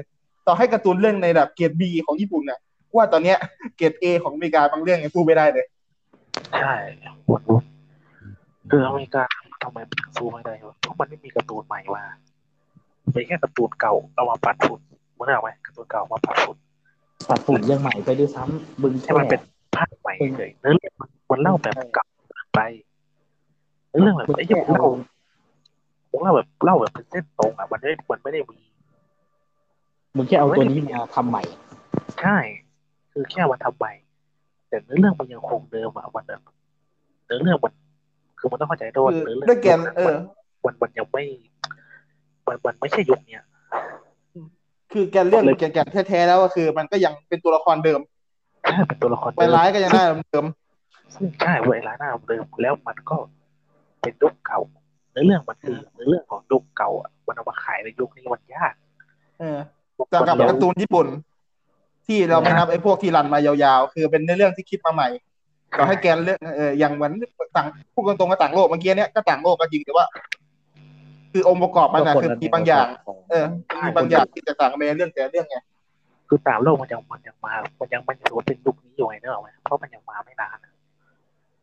[0.48, 2.60] ต่อให้การ์ตูนเรื่องในแบบเกรดบีของญี่ปุ่นเนี่ย
[2.96, 3.38] ว่าตอนเนี้ย
[3.78, 5.66] เกรดเอของอเมริกาบางเรื่องยังสู้ไม่ได้เลย
[6.60, 6.74] ใช่
[7.32, 7.42] มัน
[8.72, 9.24] คืออเมริกา
[9.64, 12.04] ทำไมมันสู้ไม่ได้วะเพราะมันไม่มีการ์ตูนใหม่มา
[13.14, 14.80] เป็นแค่การ์ตูนเก่าเอามาปัดฝุ่น
[15.18, 16.58] มึงได้ไหมการ์ตูนเก่ามาปัดฝุ่น
[17.30, 19.42] ตัดฝุ่นยังใหม่ไปด้วยซ้ำบึงให้มันเป็น
[19.76, 22.06] ภาคใหม่เฉยเนื้อเรื่องมันมันเล่าแบบเก่า
[22.54, 22.60] ไป
[23.90, 24.92] เนื้อเรื่องแบบมึงไอ้แค่เหี้ยผมเอาเล่า
[26.12, 28.58] ผมเล่าแบบเล่าแบบเป็นเส้นตรงอะมันไม่มันไม่ได้มี
[30.16, 31.44] มึงแค่เอาตัวนี้มาทำใหม่
[32.22, 32.38] ใช่
[33.12, 33.94] คือแค่มันทำใหม่
[34.70, 36.42] แต่เนื้อเรื่องมันยังคงเดิมอะมันแบบ
[37.26, 37.74] เนื้อเรื่องมัน
[38.40, 40.18] คือมันต้องเข้าใจด้วยว่าคือเนื้อเรื่องด้วยแกนเออ
[40.64, 41.24] มันมันยังไม่
[42.48, 43.44] มันมันไม่ใช่ยุคเนี้ย
[44.94, 48.00] คือแกนเรื่องแกนแกนแท้ๆแล้วก็คือ มันก็ยังเป็นตัวละครเดิม
[48.64, 50.46] ใช่เป็นตัวละครไปร้ายก็ยังได้เดิม
[51.14, 53.16] ซึ่งใช่เวลาหน้าเดิมแล้วมันก็
[54.02, 54.60] เป็นยุคเก่า
[55.12, 58.74] เนื้อเรื่องมันคือเนื้อเรื่องของยุคเก่าอะมันเอามาขายในยุคนี้มันยาก
[59.40, 59.58] เออ
[60.10, 61.08] แต่กับการ์ตูนญี่ปุ่น
[62.08, 65.08] ที่เราไม่นับไอ้พวกที่รันมายาวๆ คือเป็นในเรื่องที่คิดมาใหม่
[65.78, 67.14] ต่อให้แกนเรื่องเอออย่างเหมือน
[67.56, 70.06] ต่างพูดตรงๆก็ต่างโลกเมื่อกี้เนี้ยก็ต่างโลกก็จริงแต่ว่า
[71.34, 72.88] คือองค์ประกอบมันนะคือมีบางอย่าง
[73.30, 73.46] เออ
[73.86, 75.58] มีบางอย่างที่แตกต่างกันไปในเรื่องแต่ละเรื่องไง
[76.30, 80.74] คืคือตามโลกมันยังมันยังมา มันยังมันยังถือว่าเป็นยุคนี้อยู่ไงเนกอะไหมเพราะมันยังมาไม่นานอะ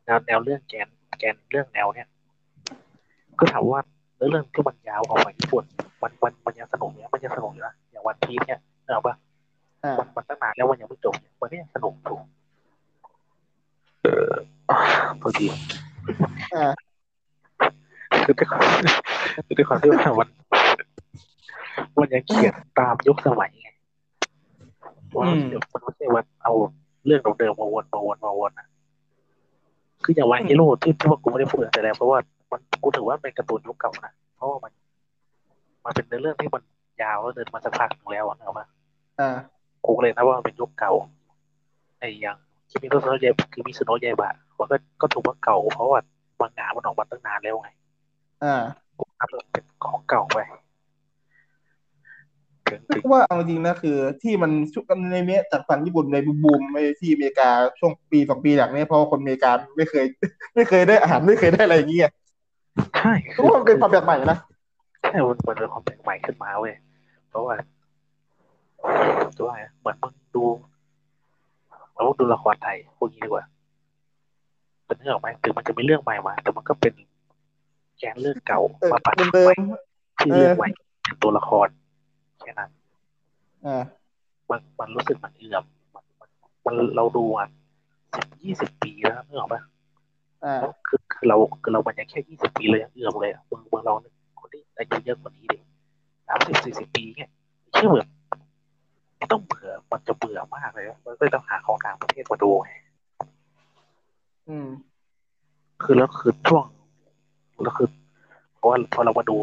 [0.05, 2.09] แนวแนวเรื่องแกนแกนเรื่องแนวเนี้ย
[3.39, 3.83] ก็ถามว่า
[4.17, 5.65] เนื้อเรื่องที่มันยาวของฝั่งญี่ปุ่น
[6.03, 9.15] มันมันมันยังสนุกอยู่นะมันยังสนุกอยู่นะอย่างวันพีซเนี่ยเนกอะปะ
[9.85, 12.25] อ่ามันมันตั้งนานแล้วมันยังไม่จบเนี่ยมันก็ยังสนุกถูก
[14.03, 14.33] เออ
[15.23, 15.47] พอดี
[16.55, 16.73] อ่า
[18.25, 18.63] คือด้วยความ
[19.47, 20.29] คือด้วยความที่ว่ามัน
[21.99, 23.69] มันยังเขียนตามยุคสมัยไง
[25.17, 26.53] ว่าอืมเดี๋ยวมันไม่ใช่ว่าเอา
[27.07, 28.67] เรื่องเดิมๆมาวนมาวนมาวนนะ
[30.05, 32.19] คืออย่างวันฮีโร่ที่ที่ว่ากูไม่ได้พูดแต่แรกเพราะว่า
[32.53, 34.73] มันกูถือว่าเป็นการ์ตูนยุคเก่านะเพราะว่ามัน
[35.85, 36.63] มันเป็นเนื้อเรื่องที่มัน
[37.03, 38.67] ยาวแล้วเดินมาสักพักหนึ่งแล้วอะนะว่า
[39.21, 39.39] อ่า
[39.85, 40.93] กูก็เลยนะว่ามันเป็นยุคเก่า
[41.99, 42.37] ไอ้อย่าง
[42.71, 46.01] คิมิโนโซโนะเยคือมิสโนะเยบะมันก็ก็ถูกว่าเก่าเพราะว่า
[46.41, 47.71] มังงะมันออกมาตั้งนานแล้วไง
[48.45, 48.55] อ่า
[48.99, 50.39] กูนับว่าเป็นของเก่าไป
[52.69, 57.49] ถึงนึถึกงว่าเอาจริงนะคือ ที่มันชุกกันในเมะจากฝั่งญี่ปุ่นในบูมๆไปที่อเมริกา
[57.79, 60.05] ช่วงปีสองปีหลังเนี้เพราะว่าคนอเมริกาไม่เคย
[60.55, 62.11] ไม่เคยได้อาหารไม่เคยได้อะไรอย่างเงี้ย
[62.99, 64.39] ใช่เพราะว่ามันเป็นความแปลกใหม่นะ
[65.03, 66.75] ใช่มันมันเป็นความแปลกใหม่ขึ้นมาเว้ย
[67.29, 67.55] เพราะว่า
[69.39, 70.45] ตัวไงเหมือนมึงดู
[71.91, 73.45] เหมือนมึงดูละครไทยพวกนี้ดีกว่า
[74.87, 76.93] เป็นเรื่องออกไหมถึงมันจะมีเรื่องใหม่มาแต่มันก็เป็น
[78.01, 79.61] แกนเรื่องเก่าเออมาปัดเดิใหม่ม
[80.19, 80.69] ที่เรื่องใหม่
[81.05, 81.69] เป็นตัวละคร
[82.41, 83.85] แค่นั้นๆอ่า
[84.51, 86.29] มันมันรู้สึกมันเอื่อมมันมัน
[86.65, 87.49] มันเราดูอะ
[88.15, 89.61] สิบยี่สิบปีแล้วนึกออกปะ
[90.45, 90.55] อ่า
[90.87, 95.59] คือคือเราคือเรามันยังแค่ยี่สิบปีเลยยังเอื่อมเลยอะมึงมึงลองนึกคนที่อายุเยอะกว่านี้ดิ
[96.29, 97.31] สามสิบสี่สิบปีเนี่ย
[97.75, 98.09] เชื่อแบบ
[99.19, 102.71] ไม่ต้องเบื่อมันจะเบื่อมากเลยอะมันก็เลยต้องหาของต่างประเทศมาดูไง
[104.49, 104.69] อืม
[105.83, 106.65] คือแล้วคือช่วง
[107.63, 107.89] แล้วคือ
[108.57, 109.37] เพราะว่าพอเรามาดู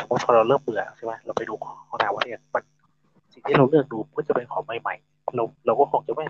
[0.00, 2.62] สมมติพอเราเริ่มเบื่อใช่ไหมเราไปดูของต่างประเทศมัน
[3.32, 6.24] สิ่งที่เราเลือกดูก็จะเป็นของใหม่ๆเราเราก็คงจะไม่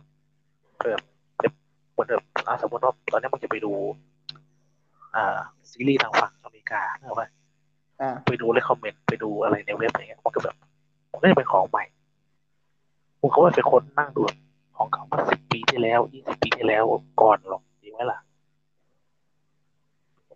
[0.81, 1.01] แบบ
[1.39, 1.53] แบบ
[1.93, 3.73] เหมือนแบบอะสมมติว่าตอนนี้มันจะไปดู
[5.17, 5.39] อ่า
[5.71, 7.29] ซีรีส์ทางฝั่งอเมริกาเนกอะปะ
[8.01, 10.57] อ่าไปดูเลยคอมเมนต์ไปดูอะไรในเว็บอะไรเงี้ยมันก็แบบ
[11.13, 11.85] มันก็จะเป็นของใหม่
[13.21, 14.23] ผมก็ว่าเป็นคนนั่งดู
[14.77, 16.85] ของเก่ามาสิบปีที่แล้วยี่สิบปีที่แล้ว
[17.23, 18.19] ก่อนหรอกจริงไหมล่ะ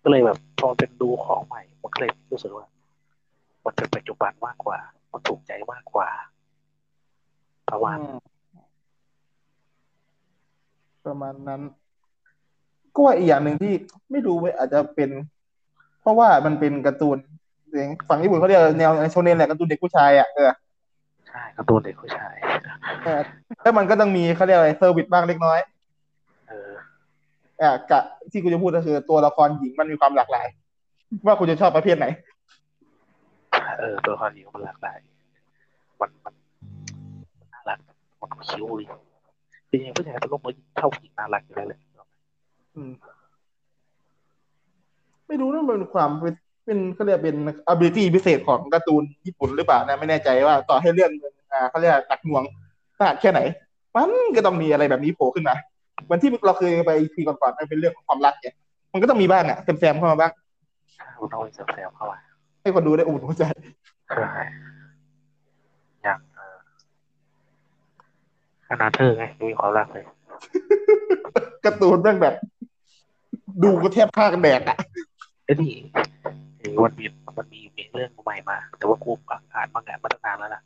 [0.07, 2.65] ก็เลยแบบพอเป็นดูของใหม่มันก็เลยรู้สึกว่า
[3.65, 4.77] มันเป็นปัจจุบันมากกว่า
[5.11, 6.09] มันถูกใจมากกว่า
[7.69, 8.17] ประมาณอืม
[11.05, 11.61] ประมาณนั้น
[12.93, 13.73] ก็ว่าอีกอย่างหนึ่งที่
[14.11, 15.09] ไม่รู้เว้ยอาจจะเป็น
[16.01, 17.17] เพราะว่ามันเป็นการ์ตูน
[18.09, 20.51] ฝั่งญี่ปุ่นเขาเรียกแนวโชเนนแหละการ์ตูนเด็กผู้ชายอะเออ
[21.27, 22.35] ใช่การ์ตูนเด็กผู้ชาย
[23.03, 23.21] เออ
[23.61, 25.76] แล้วมันก็ต้องมีเขาเรียกอะไร service บ้างเล็กน้อยเออ
[27.61, 27.99] อะกะ
[28.31, 30.47] ที่กูจะพูดก็คือ ตัวละครหญิงมันมีความหลากหลาย
[31.25, 32.05] ว่าคุณจะชอบประเภทไหน
[33.79, 34.97] เออ ตัวละครหญิงมันหลากหลาย
[36.01, 36.33] มันมัน
[37.39, 37.77] มันน่ารัก
[38.21, 38.85] มันคิ้วดี
[39.69, 41.79] จริงๆผู้ชายตัวลูกมันชอบผู้หญิงน่ารักอยู่แล้วแหละ
[42.75, 42.91] อืม
[45.27, 47.37] ไม่รู้นะมันเป็นความเป็นเป็นเขาเรียกเป็น
[47.71, 52.43] ability พิเศษของการ์ตูนญี่ปุ่นหรือเปล่านะไม่แน่ใจว่าต่อให้เรื่องมันอ่าเขาเรียกหนักหน่วง
[52.97, 53.39] ขนาดแค่ไหน
[53.95, 55.55] มันก็ต้องมีอะไรแบบนี้โผล่ขึ้นมา
[56.03, 58.53] เหมือนที่เราเคยไปทีก่อนๆมันเป็นเรื่องของความรักเนี่ย
[58.93, 60.31] มันก็ต้องมีบ้างอะแซมๆเข้ามาบ้าง
[61.21, 62.17] มันต้องมีแซมๆเข้ามา
[62.61, 63.43] ให้คนดูได้อุ่นหัวใจ
[64.07, 64.43] ใช่
[66.03, 66.57] อย่างเออ
[68.67, 70.05] ขนาดเธอไงมีความรักเลย
[71.65, 72.35] การ์ตูนแม่งแบบ
[73.63, 74.77] ดูก็แทบฆ่ากันแดกอะ
[75.45, 75.73] ไอ้นี่
[76.59, 77.05] เห็นวันมี
[77.37, 79.11] มันมีมีเรื่องใหม่มา แต่ว่ากู
[79.55, 80.61] อ่านมางานมาตั้งนานแล้วนะ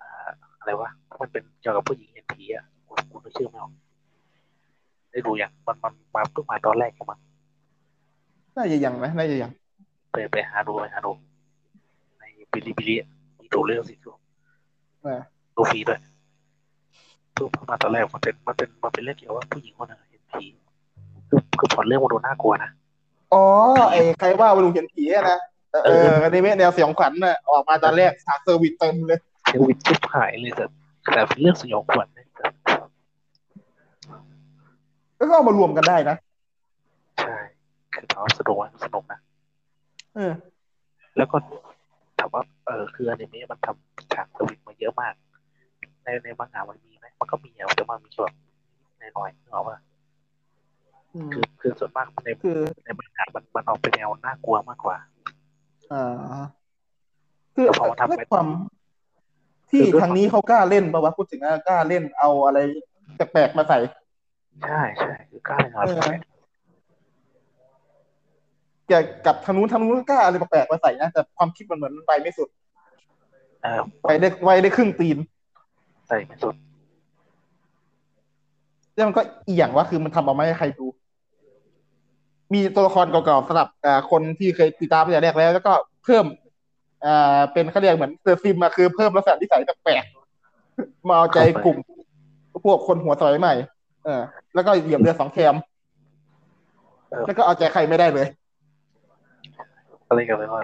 [0.00, 3.72] อ่าอะไรวะมันเป็นเกี่ยวกับผู้หญิงเห็นผีอะกูกูนึกชื่อไม่ออก
[5.10, 7.12] ได้ดูอย่างมันมันมาเพิ่งมาตอนแรกใช่ไหม
[8.56, 9.50] น่าจะยังนะน่าจะยัง
[10.12, 11.10] ไปไปหาดูไปหาดู
[12.18, 12.94] ใน Bilibili
[13.40, 14.10] มีตัวเรื่องสิดู
[15.04, 15.22] อ่า
[15.56, 16.00] ดูฟรีด้วย
[17.34, 20.44] เพิ่งมาตอนแรกมันเป็นมันเป็นมันเป็นเรื่องเกี่ยวกับผู้หญิงคนหนึ่งเห็นผี
[21.28, 22.70] คือคือพอเรื่องมันดูน่ากลัวนะ
[23.32, 23.44] อ๋อ
[23.90, 25.38] ไอ้ใครว่าวันลุงเห็นผีอะนะ
[25.70, 30.64] เออเอออันนี้แนวสยองขวัญน่ะออกมาตอนแรกสาเซอร์วิสเต็มเลย service ชิบหายเลยแต่
[31.12, 32.59] แต่เป็นเรื่องสยองขวัญนะแต่แล้ว
[35.28, 36.16] ก็เอามารวมกันได้นะ
[37.18, 37.36] ใช่
[37.94, 39.18] คือถามว่าสนุกไหมสนุกนะ
[40.14, 40.32] เออ
[41.16, 41.36] แล้วก็
[42.18, 45.14] ถามว่าเออคืออนิเมะมันทำฉากสวิตมาเยอะมาก
[46.04, 48.34] ในในมังงะมันมีไหมมันก็มีอะแต่มันมีแค่แบบ
[49.16, 49.78] น้อยๆนึกออกป่ะ
[51.14, 54.96] อืมคือคือส่วนมากในคือในมังงะมันมันออกเป็นแนวน่ากลัวมากกว่า
[55.92, 56.44] อ่า
[57.54, 58.46] คือแต่พอมาทำด้วยเป็นความ
[59.70, 62.58] ที่คือด้วยทางนี้เขากล้าเล่นปะวะพูดถึงว่ากล้าเล่นเอาอะไร
[63.16, 63.78] แปลกๆมาใส่
[64.66, 66.20] ใช่ใช่คือกล้าเลยนอนเออแปลก
[68.88, 68.92] แก
[69.26, 72.48] กับทางนู้นทางนู้นก็กล้าอะไรแปลกๆมาใส่นะแต่ความคิดมันเหมือนมันไปไม่สุด
[73.62, 75.18] เออไปได้ไวได้ครึ่งตีน
[76.08, 76.54] ใส่ไม่สุด
[78.94, 80.86] แล้วมันก็อีกอย่างว่าคือมันทำออกมาให้ใครดู
[82.52, 85.72] มีตัวละครเก่าๆสำหรับอ่าคนที่เคยติดตามตั้งแต่แรกแล้ว แล้วก็
[86.04, 86.24] เพิ่ม
[87.04, 91.76] อ่าเป็นเขาเรียกเหมือนเซอร์ซิมมาคือเพิ่มลักษณะนิสัยแปลกๆมาเอาใจกลุ่ม
[92.64, 93.54] พวกคนหัวสมัยใหม่
[94.04, 94.22] เออ
[94.54, 95.54] แล้วก็เหยียบเรือสองแคม
[97.10, 98.26] เออแล้วก็เอาใจใครไม่ได้เลย
[100.08, 100.62] อะไรกันเลยว่า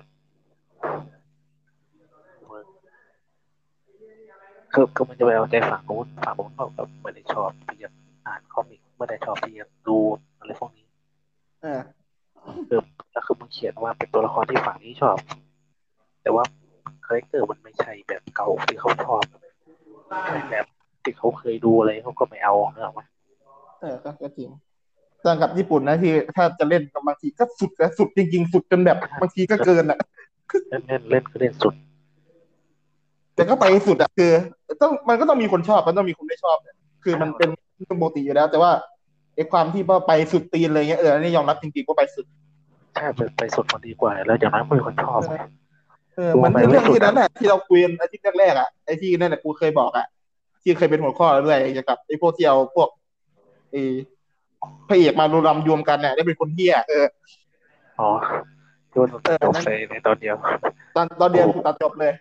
[4.72, 7.88] คือคือมันจะไปเอาใจฝั่งนู้นฝั่งนู้นก็แบบไม่ได้ชอบที่จะ
[8.27, 9.96] อ่าน comic ไม่ได้ชอบที่จะดู
[10.38, 10.87] อะไรพวกนี้
[11.62, 11.81] เออ
[12.68, 12.81] คือ
[13.12, 15.16] แล้วคือมึงเขียนว่าเป็นตัวละครที่ฝั่งนี้ชอบ
[16.22, 16.44] แต่ว่า
[17.07, 19.22] คาแรคเตอร์มันไม่ใช่แบบเก่าที่เขาชอบ
[20.27, 20.66] ใช่แบบ
[21.03, 23.01] ที่เขาเคยดูอะไรเขาก็ไม่เอาเนกอะไหม
[23.80, 24.50] เออก็ก็จริง
[25.24, 29.98] ต่างกับญี่ปุ่นนะที่ถ้าจะเล่นกับบางทีก็สุดนะสุดจริง ๆ สุดจนแบบบางทีก็เกินอะ
[30.68, 31.74] เล่นเล่นเล่นก็เล่นสุด
[33.34, 34.30] แต่ก็ไปสุดอะคือ
[34.82, 38.72] ต้องมันก็ต้องมีคนชอบมันต้องมีคนไม่ชอบเนี่ยคือมันเป็นเรื่องปกติอยู่แล้ว แต่ว่า
[39.34, 42.26] ไอ้ความที่ว่าไปสุดตีนอะไรเงี้ยเอออันนี้ยอมรับจริงๆว่าไปสุด
[42.94, 45.36] ใช่ไปไปสุดมันดีกว่า แล้วอย่างนั้นก็มีคนชอบไง
[46.16, 50.06] เออเหมันเรื่องที่นั้นแหละที่เราคุยกันอาทิตย์แรกๆอะไอ้ที่นั่นแหละกูเคยบอกอะ
[50.62, 52.88] ที่เคยเป็นหัวข้อแล้วด้วยเกี่ยวกับไอ้พวกที่เอาพวก
[53.70, 53.83] ไอ้
[54.88, 57.07] พระเอกมารวมรวมกันเนี่ยได้เป็นคนเที่ยเออ
[58.00, 58.09] อ๋อ
[58.90, 60.37] ที่ว่าจบในในตอนเดียว
[60.94, 62.12] ตอนตอนเดียวกูตัดจบเลย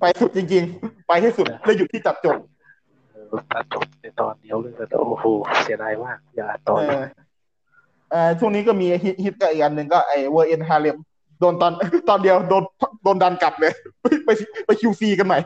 [0.00, 2.36] ไปสุดจริง ๆ ไปให้สุดแล้วหยุดที่ตัดจบ
[3.12, 5.24] เออตัดจบในตอนเดียวเลยแต่โอ้โห
[5.62, 7.04] เสียดายมากอย่าตอนเออ
[8.10, 10.96] เอ่อช่วงนี้ก็มีฮิตฮิตกับอีกอันหนึ่งก็ไอ้ World's End Harem
[11.40, 11.72] โดนตอน
[12.08, 12.62] ตอนเดียวโดน
[13.04, 13.72] โดนดันกลับเลย
[14.24, 14.30] ไป
[14.66, 15.38] ไป QC กันใหม่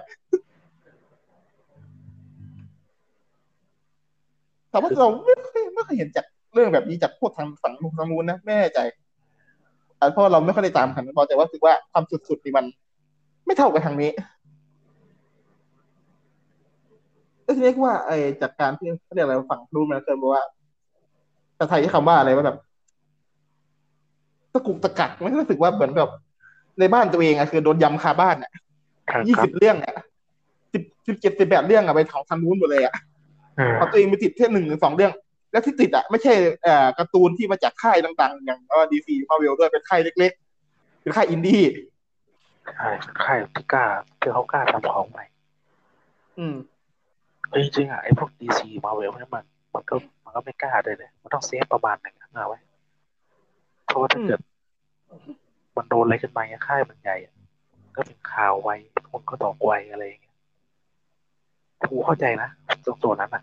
[4.70, 8.78] แต่ว่าเราไม่เคยไม่เคยเห็นจากเรื่องแบบนี้จากพวกทางฝั่งมุทางมูนนะไม่แน่ใจ
[10.00, 12.64] อะเพราะเราไม่ค่อยได้ตามกันพอแต่ว่ารู้สึกว่าความสุดๆนี่มัน
[13.46, 14.10] ไม่เท่ากับทางนี้
[17.46, 20.42] ก็เรียกว่าไอ้จากการที่เขาเรียกอะไรฝั่งนู้นมันเคยบอกว่า
[21.56, 22.56] แต่ไทยที่คำว่าอะไรว่าแบบ
[24.52, 26.10] ตะกุกตะกักไม่รู้สึกว่าเหมือนแบบ
[26.78, 28.50] ในบ้านตัวเองอะคือโดนยำคาบ้านอะ
[29.10, 29.94] ครับยี่ครัสิบบเรื่องอะ
[30.72, 32.94] สิบสิบเจ็ดสิบแปดเรื่องอะไปของทางนู้นหมดเลยอะ
[33.58, 35.12] เออเอาตัวเองไปติดแค่หนึ่งหรือสองเรื่อง
[35.52, 38.60] แล้วที่ติดอะไม่ใช่เอ่อการ์ตูนที่มาจากค่ายดังๆ อย่าง
[38.92, 41.62] DC Marvel ด้วยเป็นค่ายเล็กๆเป็นค่ายอินดี้
[42.76, 42.90] ใช่
[43.24, 43.84] ค่ายที่กล้า
[44.20, 45.24] ที่เขากล้าทำของใหม่
[46.38, 46.56] อืม
[47.50, 49.44] เอ้ยจริงๆอะไอ้พวก DC Marvel เนี่ยมัน
[49.74, 49.94] มันก็
[50.24, 52.58] มันก็ไม่กล้าเลยเลยมันต้องเซฟประมาณหนึ่งนะเอาไว้
[53.86, 54.40] เพราะว่าถ้าเกิด
[55.76, 57.34] มันโดนอะไรขึ้นมาเนี่ยค่ายมันใหญ่อะ
[57.96, 58.70] ก็เป็นข่าวไว
[59.10, 60.27] คนก็ตอกไวอะไรอย่างเงี้ย
[61.90, 62.48] กูเข้าใจนะ
[62.84, 63.42] ตรงส่วนนั้นอะ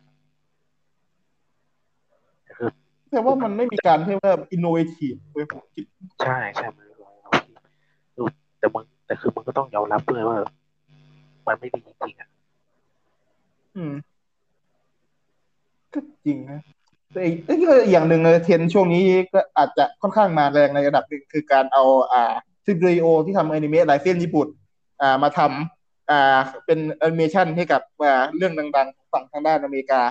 [2.46, 2.70] แต่คือ
[3.12, 5.86] แต่ว่ามันไม่มีการที่ว่า innovative เลยผมคิด
[6.24, 7.32] ใช่ใช่มันเรา
[8.18, 8.24] ดู
[8.60, 10.38] แต่มึงแต่คือมึงก็ต้องยอมรับด้วยว่า
[11.48, 12.30] มันไม่ดีจริงๆอะ
[13.76, 13.94] อืม
[15.94, 16.60] ก็จริงนะ
[17.12, 22.34] แต่อีกเอ้ยก็อีกอย่างหนึ่งเลยเทรนด์ช่วงนี้ก็อาจจะค่อนข้างมาแรงในระดับหนึ่งคือการเอา อ่า
[22.66, 24.48] สตูดิโอที่ทำอนิเมะลายเส้นญี่ปุ่น
[25.02, 25.75] อ่ามาทำ
[26.10, 30.02] อ่าเป็นแอนิเมชันให้กับอ่าเรื่องดังๆฝั่งทางด้านอเมริกา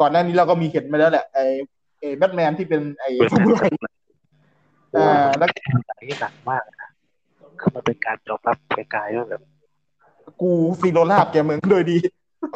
[0.00, 1.44] ก่อนหน้านี้เราก็มีเห็นมาแล้วแหละไอ้
[1.98, 3.64] ไอ้แบทแมนที่เป็นไอ้เป็นซามูไร
[4.96, 5.48] อ่าแล้ว
[5.86, 6.88] หนังที่หนักมากนะ
[7.60, 8.56] คือมันเป็นการยอมรับ
[8.92, 9.42] ไกลๆว่าแบบ
[10.40, 10.50] กู
[10.80, 11.98] ศิโรราบแก่มึงโดยดี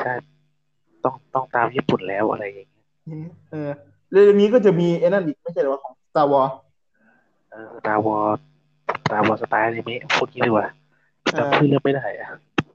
[0.04, 0.14] ใช่
[1.04, 2.86] ต้องต้องตามญี่ปุ่นแล้วอะไรอย่างเงี้ย
[3.50, 3.70] เออ
[4.10, 6.50] เรื่องนี้ก็จะมีไอ้นั่นอีกไม่ใช่เหรอของ Star Wars
[7.50, 8.16] เออตาวอ
[9.10, 10.66] ตาวอสไตล์อนิเมะพูดงี้ดีกว่า
[11.38, 12.28] จำชื่อเรื่องไม่ได้อะ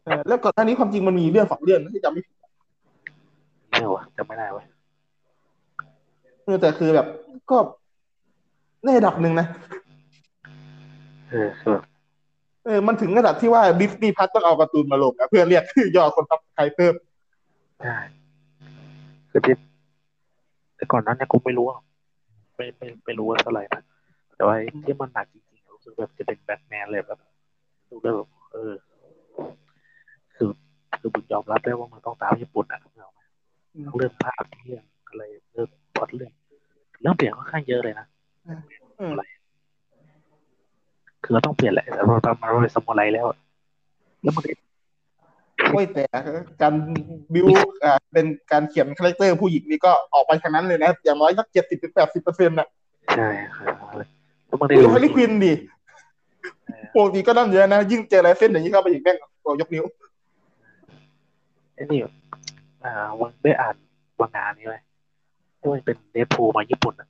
[0.06, 2.36] เออแล้วก่อนหน้านี้ความจริงมันมีเรื่องสองเรื่องนะที่จำไม่ผิด
[3.70, 4.65] เรื่องวะจำไม่ได้เว้ย
[6.43, 7.08] เออแต่คือแบบ
[7.52, 7.58] ก็
[8.84, 9.48] ในระดับหนึ่งนะ
[11.30, 11.84] เออคือแบบ
[12.65, 15.63] เออ มันถึงระดับที่ว่า Disney Plus ต้องเอาการ์ตูนมาลงนะเพื่อเรียก
[15.98, 16.93] ยอดคนทับใครเพิ่ม
[17.82, 17.98] ใช่
[19.32, 19.56] คือที่
[20.76, 21.84] แต่ก่อนนั้นเนี่ยกูไม่รู้หรอก
[22.56, 23.82] ไม่ไม่ไม่รู้ว่าเท่าไหร่นะ
[24.36, 27.20] แต่ว่าไอ้ที่มันหนักจริงๆรู้สึกแบบจะเป็นแบทแมนเลยแบบ
[27.89, 28.76] ดูแล้วแบบ เออ
[30.36, 30.50] คือ
[31.00, 33.20] คือบุญยอมรับได้ว่ามันต้องตามญี่ปุ่นอะเอาไหม
[33.76, 36.32] อืมเรื่องภาพเรื่องอะไรเรื่องพล็อตเรื่อง
[37.02, 38.06] เรื่องเปลี่ยนค่อนข้างเยอะเลยนะ
[39.00, 39.13] อืม
[41.24, 43.38] คือเราต้องเปลี่ยนแหละแต่เราทำมาเราเป็นสมุไรแล้วอะ
[44.22, 44.50] แล้วมันก็
[45.72, 46.04] โอ้ยแต่
[46.62, 46.74] การ
[47.34, 47.48] บิว
[47.84, 52.67] อ่าเป็นการเขียนคาแรคเตอร์ผู้หญิงนี่ก็ออกไปทางนั้นเลยนะ อย่างน้อยสักเจ็ดสิบถึงแปดสิบเปอร์เซ็นต์น่ะ
[53.15, 53.76] ใช่ครับ
[54.48, 55.54] แล้วมันได้ดูรู้ฮาร์ลีควินดิ
[56.96, 59.84] ปกติก็นั่นเยอะนะ ยิ่งเจออะไรเส้นอย่างนี้เข้าไปอีกแม่งโอ้ยกนิ้ว
[61.76, 62.00] ไอ้นี่
[62.84, 63.76] อ่าวันได้อ่าน
[64.20, 64.76] บางงานนี้ไหม
[65.60, 67.08] ที่มันเป็นเดทพูมาญี่ปุ่นอะ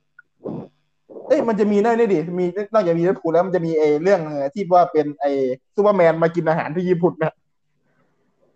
[1.28, 5.30] เอ้ยมันจะมีนั่นนี่ดิมีนอกจากมีเรื่องผูแล้วมันจะมีไอ้เรื่องเอ่อที่ว่าเป็นไอ้
[5.74, 7.32] ซูเปอร์แมนมากินอาหารที่ญี่ปุ่นนะ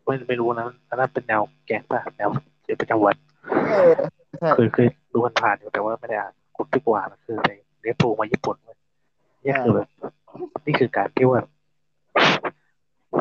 [0.04, 2.28] ไม่ไม่รู้นะอันนั้นเป็นแนวแก๊งป่ะแนว
[2.64, 3.14] เกี่ยวกับจังหวัด
[3.76, 3.92] เออ
[4.38, 8.76] ใช่เคยเคยดูมันผ่านอยู่แต่ว่าไม่ได้อ่านคนที่กว่านะคือในเรียนโทรมาญี่ปุ่นเลย
[9.44, 9.88] นี่คือแบบ
[10.66, 11.40] นี่คือการที่ว่า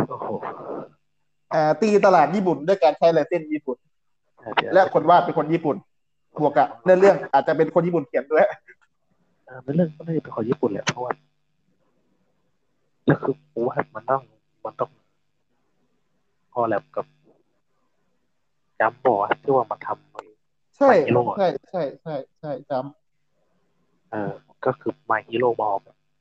[0.09, 0.27] โอ้โห
[1.53, 3.77] อ่าตีตลาดญี่ปุ่นด้วยการใช้ลายเส้นญี่ปุ่น
[4.55, 5.75] เดี๋ยวและคนวาดเป็นคนญี่ปุ่น
[6.41, 8.45] บวกกับเนื้อเรื่องอาจจะเป็นคนญี่ปุ่นเขียนด้วย
[9.45, 11.11] เออในเรื่องก็น่าจะเป็นคนญี่ปุ่นแหละเพราะว่า
[13.05, 14.21] แล้วคือผมว่ามันต้อง
[14.65, 14.89] มันต้อง
[16.53, 17.05] พอแลบกับ
[18.79, 20.23] จำบอกว่าที่ว่ามาทำไว้
[20.77, 22.71] ใช่ My Hero อะใช่ใช่ใช่ใช่จ
[24.11, 24.31] เออ
[24.65, 25.75] ก็คือ My Hero บอล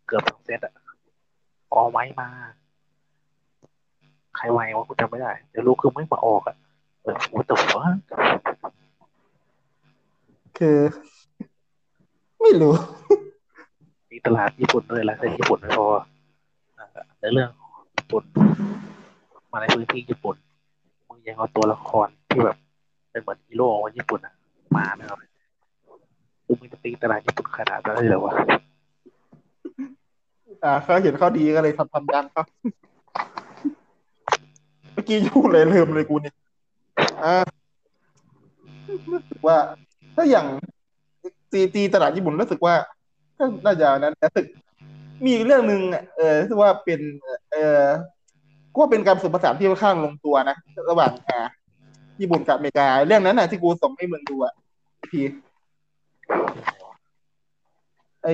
[0.07, 0.75] เกือบทั้งเซตอะ
[1.75, 2.29] ออกไว้มา
[4.37, 6.57] ใครไว้วะกูจำไม่ได้ เดี๋ยวรู้คือไม่มาออกอะ
[7.03, 10.79] เออโอ้แต่ว่าำคือ
[12.41, 12.75] ไม่รู้
[14.11, 15.87] มีตลาดญี่ปุ่นด้วยแล้วแต่ญี่ปุ่นไม่พอ
[16.79, 16.87] อ่า
[17.21, 17.51] ในเรื่อง
[17.97, 18.25] ญี่ปุ่น
[19.53, 20.37] มาในพื้นที่ญี่ปุ่น
[21.09, 22.57] มึงยังเอาตัวละครที่แบบ
[23.11, 24.35] เป็นเหมือนฮีโร่ของญี่ปุ่นอะ
[24.77, 25.31] มาไม่เอาเลย
[26.47, 28.35] กูมึงจะตีตลาดญี่ปุ่นขนาดนั้นเลยเหรอวะ
[30.65, 32.45] อ่าเขาเห็นเขาดีก็เลยทำทำดังเขา
[34.93, 36.35] เมื่อกี้พูดเลยลืมเลยกูเนี่ย
[37.25, 37.35] อ่า
[39.13, 39.57] รู้สึกว่า
[40.17, 40.47] ถ้าอย่าง
[41.53, 42.75] ตีตีตลาดญี่ปุ่นรู้สึกว่า
[43.39, 44.47] ก็น่าจะนั้นแต่รู้สึก
[45.27, 47.01] มีเรื่องหนึ่งอะเออรู้สึกว่าเป็น
[47.51, 47.85] เออ
[48.77, 50.57] ก็เป็นการผสมผสานที่ค่อนข้างลงตัวนะ
[50.91, 51.39] ระหว่างอ่า
[52.21, 54.55] ญี่ปุ่นกับอเมริกา เรื่องนั้นน่ะที่กูส่งให้มึงดูอะ
[55.11, 55.25] พี่
[58.23, 58.29] ไอ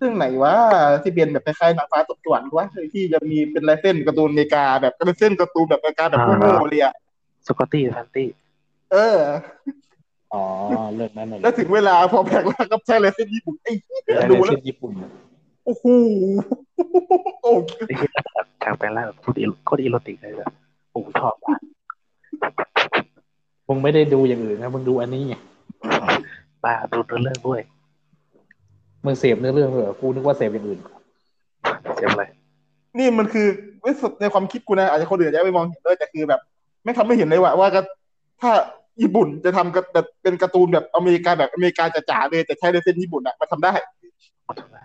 [0.00, 0.54] เรื่องไหนวะ
[1.02, 6.94] ที่เป็นแบบคล้ายๆนางฟ้าตกสวรรค์วะที่จะมีเป็นลายเส้นการ์ตูนอเมริกาแบบเป็นเส้นการ์ตูนแบบอเมริกาแบบโง่ๆเลยอะ
[7.46, 8.28] Stocking Panty
[8.92, 9.18] เออ
[10.32, 10.42] อ๋อ
[10.94, 14.92] เรื่องนั้นเลยแล้วถึงเวลาพอแพกแล้วก็ใช้ลายเส้นญี่ปุ่นไอ้เหี้ยแล้วดูในแล้วเส้นญี่ปุ่น
[15.64, 15.84] โอ้โห
[17.42, 18.08] โอ้โหไอ้ที่
[18.62, 20.50] ฉากแปลงร่างแบบโคตรอีโคตร erotic เลยอะ
[20.92, 21.60] โอ้โหชอบมาก
[23.68, 25.34] มึงไม่ได้ดูอย่างอื่นนะมึงดูอันนี้ไง
[26.64, 27.60] บ้าดูเนื้อเรื่องด้วย
[29.04, 30.80] มึงเสพเนื้อเรื่องเหรอกูนึกว่าเสพอย่างอื่น
[31.96, 32.24] เสียอะไร
[32.98, 33.46] นี่มันคือ
[33.82, 36.40] ไม่สุดในความคิดกูนะอาจจะคนอื่นจะไม่มองเห็นด้วยแต่คือแบบ
[36.84, 37.80] ไม่ทำไม่เห็นเลยว่าว่าก็
[38.40, 38.50] ถ้า
[39.02, 43.72] ญี่ปุ่นจะทำก็แบบเป็นการ์ตูนแบบอเมริกาแบบอเมริกาจ๋าๆเลยแต่ใช้ลายเส้นญี่ปุ่นอะมันทำได้
[44.48, 44.84] มันทำได้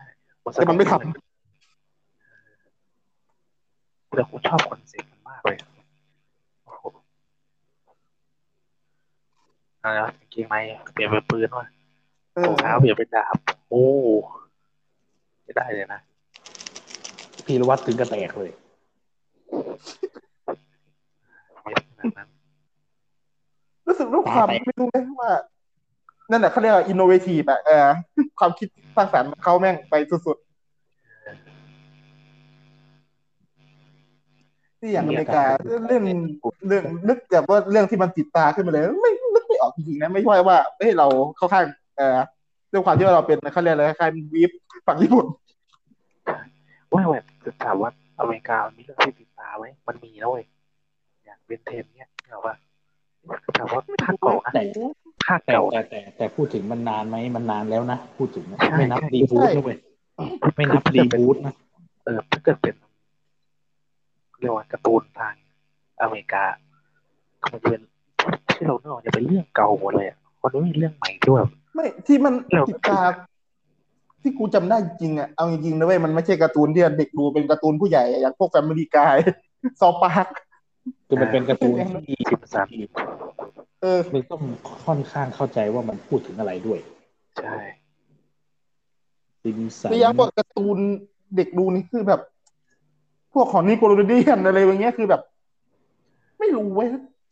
[0.53, 0.93] แต่มันไม่ท
[4.15, 5.57] แต่กูชอบคอนเซ็ปต์มันมากเลย
[6.65, 6.83] โอ้โห
[9.81, 10.55] อะไรวะกางเกงใน
[10.93, 11.74] เปลี่ยนเป็นปืนว่ะเอ
[12.35, 13.35] รอองเท้าเปลี่ยนเป็นดาบ
[13.69, 13.83] โอ้
[15.43, 15.99] ไม่ได้เลยนะ
[17.45, 18.51] พีรวัตรถึงกระแตกเลย
[21.63, 22.27] ไม่ขนาดนั้น
[23.87, 25.31] รู้สึกด้วยความไม่รู้เลยว่า
[26.31, 27.87] นั่นแหละเขาเรียกว่าอินโนเวทีฟอะเออ
[28.39, 29.95] ความคิดสร้างสรรค์ของเขาแม่งไป
[30.25, 30.55] สุดๆ
[34.79, 41.65] ที่อย่างอเมริกาเรื่องเรื่องนึกแบบว่าเรื่องที่มันติดตาขึ้นมาเลย ไม่นึกไม่ออกจริงๆนะ ไม่ใช่ว่าเฮ้ยเราเข้าข้าง
[41.97, 42.19] เอ่อ
[42.71, 44.51] ด้วยความที่ว่าเราเป็นเขาเรียกอะไรคล้ายๆวีฟ
[44.87, 45.25] ฝั่งญี่ปุ่น
[46.93, 50.45] ว่าแบบจะถามว่าอเมริกามีเรื่องที่ติดตาไหมมันมีนะเว้ย
[51.25, 52.53] อย่างเบนเทนเนี่ยเหรอว่า
[53.57, 54.63] ถามว่าภาคเก่านะแต่
[55.25, 59.77] ภาคแต่เก่าแต่แต่แต่พูดถึงมันนานไหมมันนานแล้วนะพูดถึงนะใช่ไม่นับใช่รีบูทนะเว้ย
[60.55, 61.53] ไม่นับรีบูทนะ
[62.05, 62.75] เออถ้าเกิดเป็น
[64.39, 65.33] เรียกว่าการ์ตูนทาง
[66.01, 66.43] อเมริกา
[67.51, 67.81] มันจะเป็น
[68.55, 73.01] ที่เราเนื้อจะเป็นเรื่องเก่าหมดเลยอะมันไม่มีเรื่องใหม่ที่แบบ ไม่ที่มันเราติดตา
[74.21, 80.27] ที่กูจำได้จริงอะเอาจริงๆนะเว้ยมันไม่ใช่การ์ตูนที่เด็กดูเป็นการ์ตูนผู้ใหญ่อะอย่างพวก Family Guy South Park
[81.07, 81.75] คือมันเป็นการ์ตูน
[82.07, 82.67] ที่สิบสาม
[83.81, 84.41] เออมึงต้อง
[84.85, 86.79] ค่อนข้างเข้าใจว่ามันพูดถึงอะไรด้วย
[87.41, 87.57] ใช่
[89.41, 90.77] ซิมสันแต่ยังพวกการ์ตูน
[91.35, 92.21] เด็กดูนี่คือแบบ
[93.33, 95.21] พวกของนิโคลเดียนอะไรอย่างเงี้ยคือแบบ
[96.39, 96.87] ไม่รู้เว้ย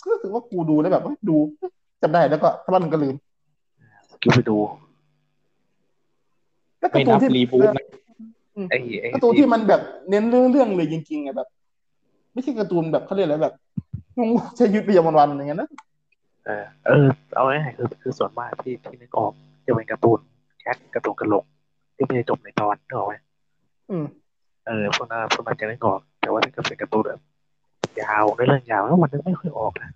[0.09, 1.37] รู้สึกว่ากูดูแล้วแบบเฮ้ยดู
[2.01, 3.15] จำได้แล้วก็ถ้ามันก็ลืม
[4.23, 4.57] กินไปดู
[6.79, 7.85] แล้วกาไม่ร์ตูนันบที่รีบูทนะ
[8.69, 11.47] ไอ้ไอ้การ์ตูนที่มันแบบเน้นเรื่องเรื่องเลยจริงๆอะแบบ
[12.33, 13.53] ไม่ใช่การ์ตูนแบบเขาเรียกอะไรแบบ
[14.17, 15.69] งงๆใช้ชีวิตประจำวันๆอย่างเงี้ยนะ
[16.45, 19.31] เออเออเอาง่ายๆคือคือส่วนมากที่ที่นึกออก
[19.65, 20.19] จะเป็นการ์ตูน
[20.59, 21.45] แคทการ์ตูนกระโหลก
[21.95, 23.15] ที่ไม่ได้จบในตอนนึกออกไหม
[23.89, 24.05] อืม
[24.67, 27.19] เออพวกนั้นพวกนั้นจะนึกออก แต่ว่าถ้าเกิดเป็นการ์ตูนแบบ
[28.01, 29.89] ยาวในเรื่องยาวแล้วมันนึกไม่ค่อยออกนะ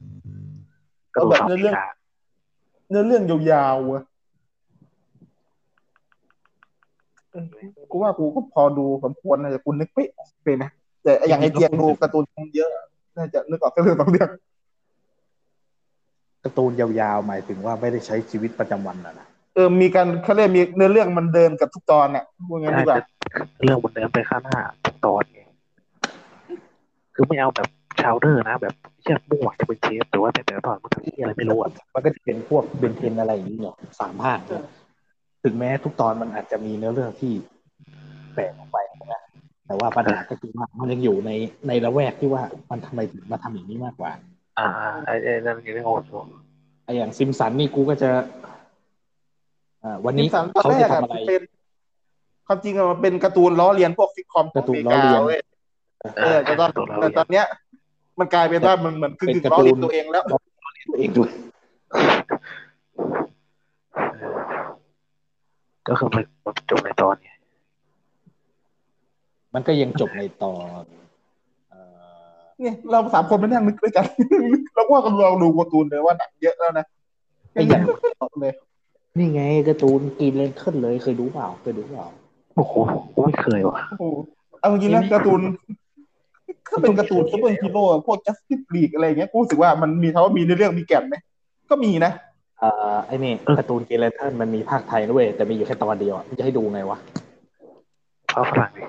[1.15, 1.87] การ์ตูนสองปีกา
[2.89, 4.03] เนื้อเรื่องยาวๆอะ
[7.26, 7.26] เออ
[7.91, 10.69] กูว่ากูก็พอดูสมควรนะแต่กูนึกไม่ออกเลยนะ
[11.03, 12.23] แต่อย่างไอเจียงดูการ์ตูน
[12.55, 12.71] เยอะ
[13.17, 14.29] น่าจะนึกออกแค่เรื่องสองเรื่อง
[16.43, 23.03] การ์ตูนยาวๆหมายถึงว่าไม่ได้ใช้ชีวิตประจำวันนะนะเออมีการเขาเรียกมีเนื้อเรื่องมันเดินกับทุกตอนเนี่ยพูดงั้นใช่ดีกว่าแต่
[23.63, 25.41] เรื่องมันเดินไปข้างหน้าทุกตอนไง
[27.15, 27.67] คือไม่เอาแบบ
[28.01, 34.63] ชาวเดอร์นะ แบบเชื่อมุ่งหวังจะเป็นเชฟแต่ว่าแต่แต่ละตอนมันทำที่อะไรไม่รู้อะมันก็จะเป็นพวกเบนเทนอะไรอย่างนี้เนี่ยสามภาคเนี่ย
[35.43, 37.33] ถึงแม้ทุกตอนมันอาจจะมีเนื้อเรื่องที่
[38.35, 38.77] แปลกออกไป
[39.13, 39.21] นะ
[39.67, 41.31] แต่ว่าปัญหาก็คือว่ามันยังอยู่ใน
[41.67, 44.11] ในละแวกที่ว่ามันทำไมถึงมาทำอย่างนี้มากกว่า
[44.59, 44.67] อ่า
[45.05, 46.19] ไอ้ไอ้นั่นยังไม่โง่อยู่
[46.83, 48.09] ไอ้อย่างซิมสันนี่กูก็จะ
[49.83, 51.41] อ่าวันนี้นิสสันตอนเขาแรจะกอะทำอะไรเป็น
[52.47, 55.39] ความจริงอะมันเป็นการ์ตูนล้อเลียนพวกซิทคอมของการ์ตูอนเมล้อริเลีกายนเว้ย
[56.17, 57.45] เออแต่ตอนตัวเราแต่ตอนเนี้ย
[58.19, 60.23] มันกลายเป็นว่ามันเหมือนคือเป็นคือการ์ล้อตูนเลียนตัวเองแล้ว
[60.89, 61.29] ตัวเองด้วย
[65.87, 67.29] ก็คือมันมันจบในตอนไง
[69.53, 70.83] มันก็ยังจบในตอน
[71.69, 71.79] เอ่
[72.35, 74.05] อเนี่ยเราสามคนไม่นั่งนึกด้วยกัน
[74.73, 76.85] เราว่ากันเราดูการ์ตูนเลยว่าหนังเยอะแล้วนะ
[77.53, 77.81] ไอ้อย่าง
[78.21, 78.53] ออกเลย
[79.17, 82.05] นี่ไงการ์ตูน Green Lantern เลยเคยดูเปล่าเคยดูเปล่า
[82.55, 82.73] โอ้โห
[83.13, 84.15] กูไม่เคยว่ะโอ้โห
[84.59, 85.41] เอาจริงๆนะการ์ตูน
[86.69, 91.15] ถ้าเป็นการ์ตูนซูเปอร์ฮีโร่พวก Justice League อะไรอย่างเงี้ยกูรู้สึกว่ามันมีเขาว่ามีในเรื่องมีแก่นไหม
[91.69, 96.97] ก็มีนะเอ่อไอ้นี่การ์ตูน Green Lantern มันมีภาคไทยด้วยแต่มีอยู่แค่ตอนเดียวอะมันจะให้ดูไงวะ
[98.31, 98.83] เพราะฝรั่งดิ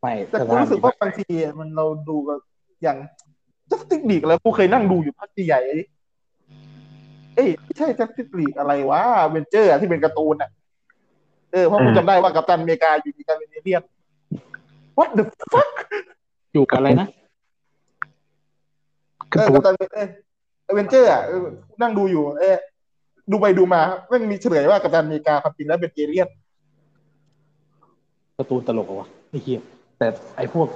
[0.00, 1.26] ไม่แต่กูรู้สึกว่าบางที
[1.58, 2.38] มันเราดูกับ
[2.82, 2.98] อย่าง
[3.70, 10.50] Justice League แล้วกูเคยนั่งดูอยู่พักใหญ่ๆเอ้ยไม่ใช่ Justice League อะไรวะเวนเจอร์ที่เป็นการ์ตูนอะ
[11.52, 13.82] เออเพราะกูจำได้ว่ากัปตันอเมริกาอยู่ในการเป็น alien
[14.98, 15.70] What the fuck
[16.54, 17.08] อยู่กับอะไรนะ
[19.32, 20.08] กาเอร์อตูกันปตัน
[20.66, 21.46] เอเวนเจอร์อะเออ
[21.82, 22.56] นั่งดูอยู่ เออ
[23.30, 26.28] ดูไปดูมาแม่งมีเฉลยว่ากัปตันอเมริกาความจริงแล้วเป็นเอเลี่ยน
[28.38, 29.60] การ์ตูนตลกเหรอวะไม่เคีย
[29.98, 30.06] แต่
[30.36, 30.68] ไอ้พวก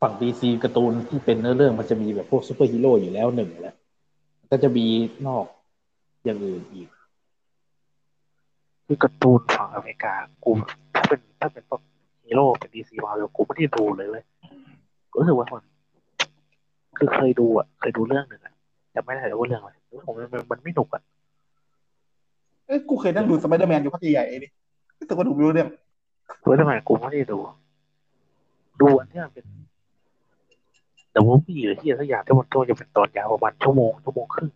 [0.00, 3.74] ฝั่ง DC การ์ตูนที่เป็นเนื้อเรื่องมันจะมีแบบพวกซูเปอร์ฮีโร่อยู่แล้วหนึ่งแหละ
[4.50, 4.86] ก็จะมี
[5.26, 5.44] นอก
[6.24, 6.88] อย่างอื่นอีก
[8.86, 10.50] คือการ์ตูนฝั่งอเมริกากู
[10.94, 11.80] ถ้าเป็นถ้าเป็นพวก
[12.24, 14.24] ฮีโร่เป็น DC Marvel กูไม่ได้ดูเลยเว้ย
[15.10, 15.62] กูรู้สึกว่ามัน
[16.98, 18.51] คือเคยดูอะ เคยดูเรื่องหนึ่งอะ
[18.94, 21.02] จำไม่ได้เลยว่าเรื่องอะไรรู้สึกว่ามันมันมันไม่หนุกอะ
[22.66, 24.50] เอ้ยกูเคยนั่งดูสไปเดอร์แมนอยู่พักใหญ่ๆเองนี่
[24.98, 25.68] รู้สึกว่าดูไม่รู้เรื่อง
[26.40, 27.38] เพื่อทำไมกูไม่ได้ดู
[28.80, 29.44] ดูอันที่มันเป็น
[31.12, 34.50] แต่ว่ามีหรือที่สักอย่างที่มันต้องจะเป็นตอนยาวประมาณชั่วโมงชั่วโมงครึ่ง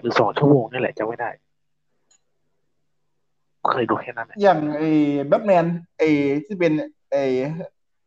[0.00, 1.30] หรือสองชั่วโมงนี่แหละจำไม่ได้
[3.70, 4.90] เคยดูแค่นั้นแหละอย่างไอ้
[5.26, 5.64] แบทแมน
[5.98, 6.08] ไอ้
[6.46, 6.72] ที่เป็น
[7.10, 7.22] ไอ้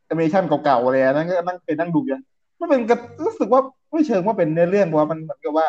[0.05, 2.21] แอนิเมชันเก่าๆอะไรอะนั่นก็นั่งเคยนั่งดูกัน
[2.59, 5.67] มันเป็นกระรู้สึกว่าไม่เชิงว่าเป็นในเรื่องเพราะว่ามันเหมือนกับว่า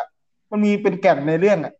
[0.51, 1.73] มันมีเป็นแก่นในเรื่องอะ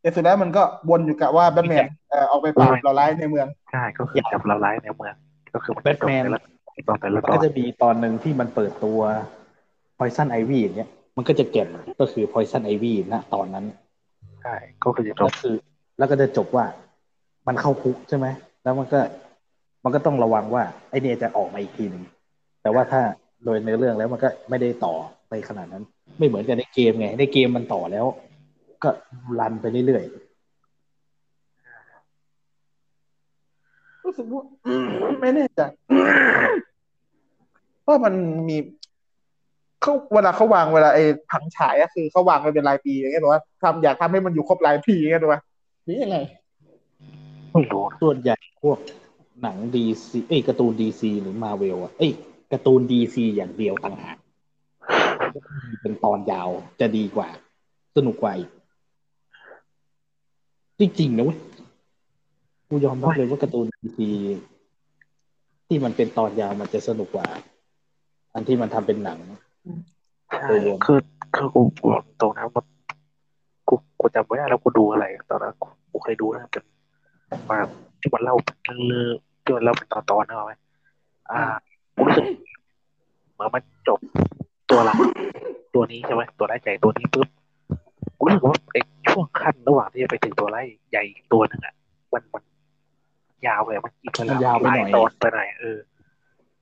[0.00, 5.14] แต่สุดแล้วมันก็วนอยู่กับว่าแบทแมนเอ่อออกไปปราบเราร้ายในเมืองใช่ก็คือจับเราไล่ในเมือง
[5.54, 6.40] ก็คือมันจะจบ Batman แต่ละ
[6.88, 9.00] ตอนแต่ละมันตอก็นจะมีตอนหนึ่งที่มันเปิดตัว
[9.98, 11.66] Poison Ivy อย่างเงี้ยมันก็จะเก็บ
[12.00, 13.64] ก็คือ Poison Ivy ณตอนนั้น
[14.42, 15.54] ใช่ก็คือจะจก็บคือ
[15.98, 16.66] แล้วก็จะจบว่า
[17.46, 18.26] มันเข้าคุกใช่ไหม
[18.62, 19.00] แล้วมันก็
[19.84, 22.04] มันก็ต้องระวังว่าไอเนี่ยจะออกมาอีกทีหนึ่ง
[22.62, 23.02] แต่ว่าถ้า
[23.44, 24.94] โดยในอเรื่องแล้วมันก็ไม่ได้ต่อ
[25.28, 25.84] ไปขนาดนั้น
[26.18, 28.06] ไม่เหมือนกับในเกมไง ในเกมมันต่อแล้ว
[28.82, 28.90] ก็
[29.38, 30.04] รันไปเรื่อย
[34.04, 34.44] รู้สึกว่า
[35.20, 35.60] ไม่แน่ใจ
[37.82, 38.14] เพราะมัน
[38.48, 38.56] มี
[39.82, 45.40] เขาเวลาเขาวางเวลาไอ้ผังฉายอะคือเขาวางไว้เป็นรายปีอย่างเงี้ยหรือว่าทำอยากทำให้มันอยู่ครบรายปีอย่างเงี้ยหรือว่า
[45.84, 46.18] หรือยังไง
[47.52, 48.78] ไม่รู้นะๆส่วนใหญ่พวก
[49.42, 52.12] หนัง DC เอ้ยการ์ตูน DC หรือมาเวลอะเอ้ย
[52.54, 54.18] การ์ตูน DC อย่างเดียวต่างหาก
[55.82, 56.48] เป็นตอนยาว
[56.80, 57.28] จะดีกว่า
[57.96, 58.50] สนุกกว่าอีก
[60.80, 61.38] จริงๆนะเว้ย
[62.68, 64.08] กูยอมรับเลยว่าการ์ตูนดีซี
[65.66, 67.26] ที่มันเป็นตอนยาวมันจะสนุกกว่า
[68.34, 69.18] อันที่มันทำเป็นหนัง
[70.36, 70.48] ใช่
[70.84, 70.98] คือ
[71.34, 72.64] คือกูบอกตรงนะมัน
[73.68, 75.54] กูกูจำไม่ได้แล้วกูดูอะไรตอนนั้น
[75.90, 76.64] กูเคยดูนะเป็น
[77.50, 77.58] มา
[78.00, 79.08] ที่มันเล่าเป็นเรื่อง
[79.42, 80.52] ที่มันเล่าเป็นตอนตอนนะไหม
[81.32, 81.42] อ่า
[81.96, 82.24] กูรู้สึก
[83.34, 84.00] เหมือนมันจบ
[84.70, 84.96] ตัวหลัก
[85.74, 87.28] ตัวนี้ใช่ไหมตัวไร้ายใหญ่ตัวนี้ปุ๊บ
[88.18, 88.80] กูรู้สึกว่าไอ้
[89.10, 91.74] ช่วงขั้นระหว่างที่จะไปถึงตัวไร้ายใหญ่อีกตัวหนึ่งอะ
[92.12, 92.42] มันมัน
[93.46, 95.78] ยาวเลยมันกินเวลามันยาวไปหน่อยลตอนไปหน่อยเออ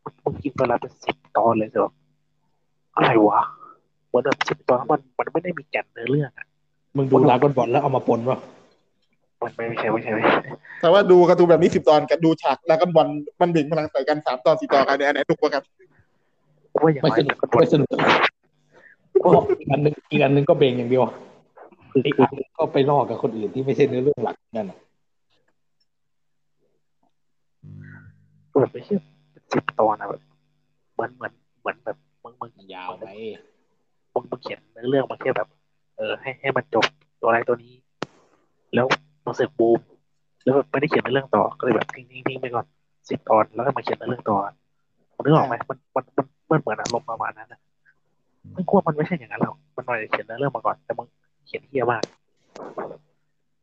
[0.04, 1.94] มันมันกินเวลาเป็นสิบตอนเลยแต่แบบ
[2.96, 3.40] อะไรวะ
[4.08, 6.46] เหมือนแบบสิบตอนแล้วมันมันไม่ได้มีแก่นเนื้อเรื่องอะ
[6.96, 8.61] มึงดูลากอนบอลแล้วเอามาปนวะมัน
[9.57, 10.32] ไม่ไม่ใช่ไม่ใช่ไม่ใช่
[10.80, 13.09] แต่ว่าดูการ์ตูนแบบนี้สิบตอนกับดูฉากแล้วก็บอล
[13.40, 15.62] มันเบ่งพลังใส่กันสามตอนสี่ตอนกันเนี่ยอันไหนถูกกว่ากัน
[16.82, 17.88] ว่าอย่างไม่ไรสนุกไม่สนุก
[19.24, 19.28] ก็
[19.61, 21.03] อีกอันหนึงอีกอันหนึงก็เบ่งอย่างเดียว
[22.07, 24.78] อีกอันนึงก็ไปลอกกับคนอื่นที่ไม่ใช่เนื้อเรื่องหลักนั่นน่ะ
[28.61, 28.95] แบบไม่ใช่
[29.53, 30.22] สิบตอนอะแบบ
[30.95, 33.09] เหมือนเหมือนเหมือนแบบมึงมึงมันยาวไหม
[34.14, 35.49] มึงมึงเขียนเนื้อเรื่องมาแค่แบบ
[35.97, 36.84] เออ ให้ให้มันจบ
[37.20, 37.74] ตัวอะไรตัวนี้
[38.74, 38.86] แล้ว
[39.26, 39.80] มาเสร็จบูม
[40.42, 42.66] แล้วแบบไม่ได้เขียนเนื้อเรื่องต่อก็เลยแบบทิ้งทิ้งทิ้งไปก่อน
[43.08, 44.38] สิบตอนแล้วก็มาเขียนเนื้อเรื่องต่อ
[45.24, 47.60] นึกออกไหมมันมันมันมันเหมือนอารมณ์ประมาณนั้นนะ
[48.56, 51.06] มันกลัวมันไม่ใช่อย่างนั้นหรอกมันหน่อยเขียนเนื้อเรื่องมาก่อน แต่มึง
[51.46, 52.02] เขียนเฮี้ยมาก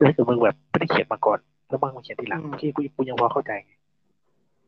[0.06, 3.74] ถ้าเกิดมึงแบบไม่ได้เขียนมาก่อน แล้วมึงมาเขียนทีหลังพี่กูกูยังพอเข้าใจไง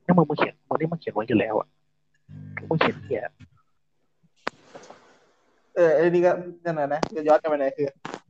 [0.06, 1.68] ถ้ามึงมาเขียนมึงนี่มึงเขียนไว้อยู่แล้วอะ
[2.70, 3.22] มึงเขียนเฮี้ย
[5.76, 6.32] เออไอ้นี่ก็
[6.66, 7.88] นั่นนะนะจะย้อนกลันไปไหนคือ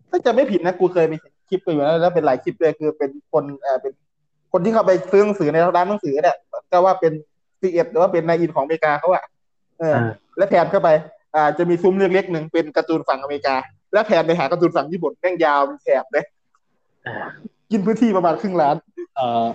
[0.10, 3.94] ถ้าจะไม่ผิดนะกูเคยไปเห็น คลิปไปอยู่นะแล้วเป็นหลายคลิปเลยคือเป็นคนเอ่อเป็น
[4.52, 6.38] คนที่เข้าไปซื้อหนังสือในร้านหนังสือเนี่ย
[6.72, 7.14] ก็ว่าเป็น
[7.60, 9.24] ซีเอ็ดหรือว่าเป็นนายอินของอเมริกาเขาอะ
[9.80, 10.90] เอออ่าแล้วแผนเข้าไป
[11.36, 13.56] อ่า จะมีซุ้มเล็กๆหนึ่งเป็นการ์ตูนฝั่งอเมริกา
[13.94, 16.26] แล้วแผนไปหาการ์ตูนฝั่งญี่ปุ่นแม่งยาวเป็นแถบเลย
[17.08, 17.16] อ่า
[17.72, 18.76] กินพื้นที่ประมาณครึ่งล้าน
[19.16, 19.46] เอ่อ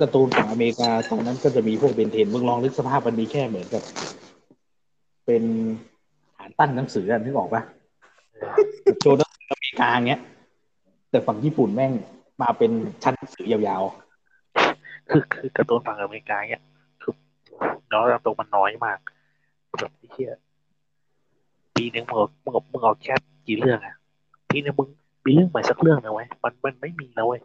[0.00, 3.82] การ์ตูนของอเมริกาตอนนั้นก็จะมีพวกเบนเทนมึงลองนึกสภาพมันมีแค่เหมือนกับ
[5.26, 5.42] เป็น
[6.36, 7.62] ฐานตั้งหนังสืออะนึกออกปะ
[9.00, 10.20] โชว์หนังสืออเมริกาเงี้ย
[11.12, 11.92] แต่ฝั่งญี่ปุ่นแม่ง
[12.42, 13.82] มาเป็นชั้นหนังสือยาว
[15.10, 16.62] คือคือการ์ตูนฝั่งอเมริกาเนี่ย
[17.02, 17.14] คือ
[17.92, 18.98] น้อยตรงมันน้อยมาก
[19.80, 20.30] แบบที่เชี่ย
[21.76, 23.14] ปีหนึ่งมึงเอามึงเอามึงเอาแค่
[23.46, 23.94] กี่เรื่องอะ
[24.50, 24.88] ปีหนึงมึง
[25.24, 27.40] มีเรื่องใหม่สักเรื่องนะเว้ยมันมันไม่มีนะเว้ย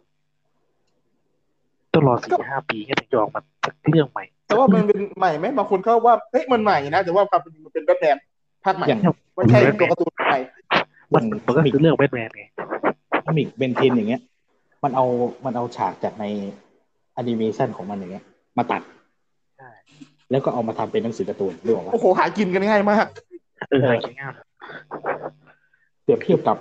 [1.92, 8.16] ต้องรอสี่ห้าปีแค่ถึงจะออกมาสักเรื่องใหม่ แต่ว่ามันเป็นใหม่ไหมบางคนเขาว่าเฮ้ยมันใหม่นะแต่ว่าความเป็นจริงมันเป็นแบทแมน
[8.64, 9.00] ภาคใหม่ๆอย่าง
[9.34, 10.38] ไม่ใช่ตัวการ์ตูนใหม่
[11.14, 14.22] มันมันก็คือเรื่องแบทแมนไง comic Ben 10อย่างเงี้ย
[14.84, 15.04] มันเอา
[15.44, 16.24] มันเอาฉากจากใน
[17.14, 18.24] แอนิเมชันของมันอย่างเงี้ย
[18.58, 18.82] มาตัด
[19.58, 19.70] ใช่
[20.30, 23.06] แล้วก็เอามาทำเป็นหนังสือการ์ตูนนึกออกปะโอ้โหหากินกันง่ายมาก
[23.70, 24.34] เอออะไรง่าย
[26.02, 26.56] เปรียบเทียบกับ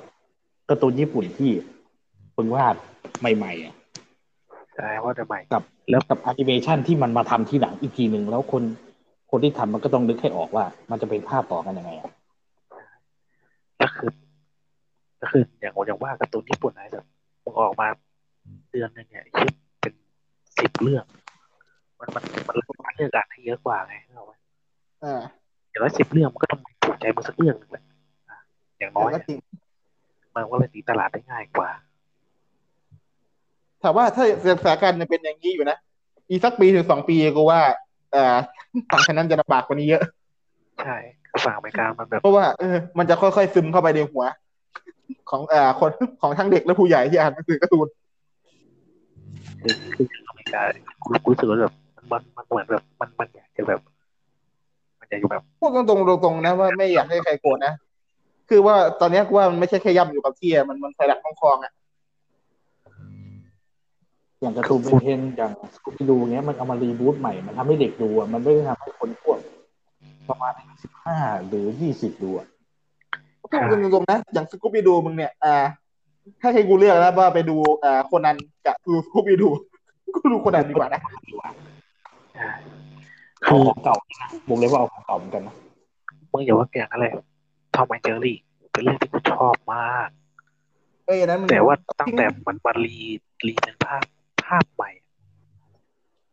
[0.69, 1.51] การ์ตูนญี่ปุ่นที่
[2.33, 2.75] เพิ่งวาด
[3.19, 8.63] ใหม่ๆอะๆใช่ว่าแต่ใหม่กับแล้วกับแอนิเมชันที่มันมาทำที่หลังอีกทีหนึ่งแล้วคน
[9.31, 12.11] คนที่ทำมันก็ต้องนึกให้ออกว่า มันจะเป็นภาพต่อกันยังไงอะ
[13.81, 14.11] ก็คือ
[15.21, 17.05] ก็คืออย่างอย่างว่าการ์ตูนญี่ปุ่นไหนแบบ
[17.43, 17.87] มึงออกมา
[18.71, 19.93] เดือนหนึงเนี่ยคิดเป็น
[20.59, 21.03] สิบเรื่อง
[21.99, 22.55] มันมันมัน
[22.85, 24.33] มันเลือกอ่านให้เยอะกว่าไงเข้าใจไหม
[25.03, 25.21] อ่า
[25.69, 27.83] อย่างน้อยสิบเรื่องมันก็ต้องถูกใจมึงสักเรื่องหนึ่งแหละ
[28.29, 28.37] อะ
[28.79, 29.37] อย่างน้อยก็จริง
[30.35, 31.69] มันก็เลยตีตลาดได้ง่ายกว่า
[33.83, 34.25] ถามว่าถ้า
[34.61, 35.77] สถานการณ์ยังเป็นอย่างนี้อยู่นะ
[36.29, 37.61] อีกสักปีถึงสองปีกูว่า
[38.11, 38.35] เอ่อ
[38.91, 40.03] ฝั่งไทยนั้นจะลำบากกว่านี้เยอะ
[40.83, 40.97] ใช่
[41.27, 44.23] คือฝั่งอเมริกามันแบบเพราะว่าเออมันจะค่อยๆซึมเข้าไปในหัว
[45.29, 45.91] ของเอ่อคน
[46.21, 47.87] ของทั้งเด็กและผู้ใหญ่ที่อ่านหนังสือการ์ตูน
[49.61, 50.61] คือคืออเมริกา
[51.03, 51.73] กูกูรู้สึกว่าแบบ
[52.11, 53.79] มันมันเหมือนแบบมันมันอยากจะแบบ
[54.99, 57.73] มันอยากจะแบบพูดตรงๆตรงๆนะว่าไม่อยากให้ใครโกรธนะ
[58.49, 61.73] คือว่าตอนเนี้ยกูว่ามันไม่ใช่แค่ย่ำอยู่กับที่อะมันมันถอยหลังคลองอะ
[64.41, 69.39] อย่างการ์ตูนเบนเทนอย่างสกูปดูเงี้ยมันเอามารีบูตใหม่ มันทำให้เด็กดูอะมันไม่ได้ทำให้คนพวก
[70.29, 70.53] ประมาณ
[70.83, 72.47] สิบห้าหรือยี่สิบดูอะ
[73.69, 75.55] พูดตรงๆนะอย่างสกูปี้ดูมึงเนี่ยอ่า
[76.41, 78.35] ถ้าให้กูเลือกแล้วว่าไปดูอ่าโคนัน
[78.65, 79.47] กับดูสกูปี้ดู
[80.15, 81.01] กูดูโคนันดีกว่านะ
[82.37, 82.49] อ่า
[83.43, 85.55] เอาคือของเก่านะบอกเลยว่าเอาของเก่าเหมือนกันนะ
[86.31, 87.05] มึงอย่าว่าแกงอะไร
[87.75, 88.37] ทอมไมเจอรี่
[88.71, 90.09] เป็นเรื่องที่กูชอบมาก
[91.05, 92.97] เอ้ยนั้นมันแต่ว่าตั้งแต่มันมารี
[93.47, 94.03] รีเป็นภาพ
[94.45, 94.89] ภาพใหม่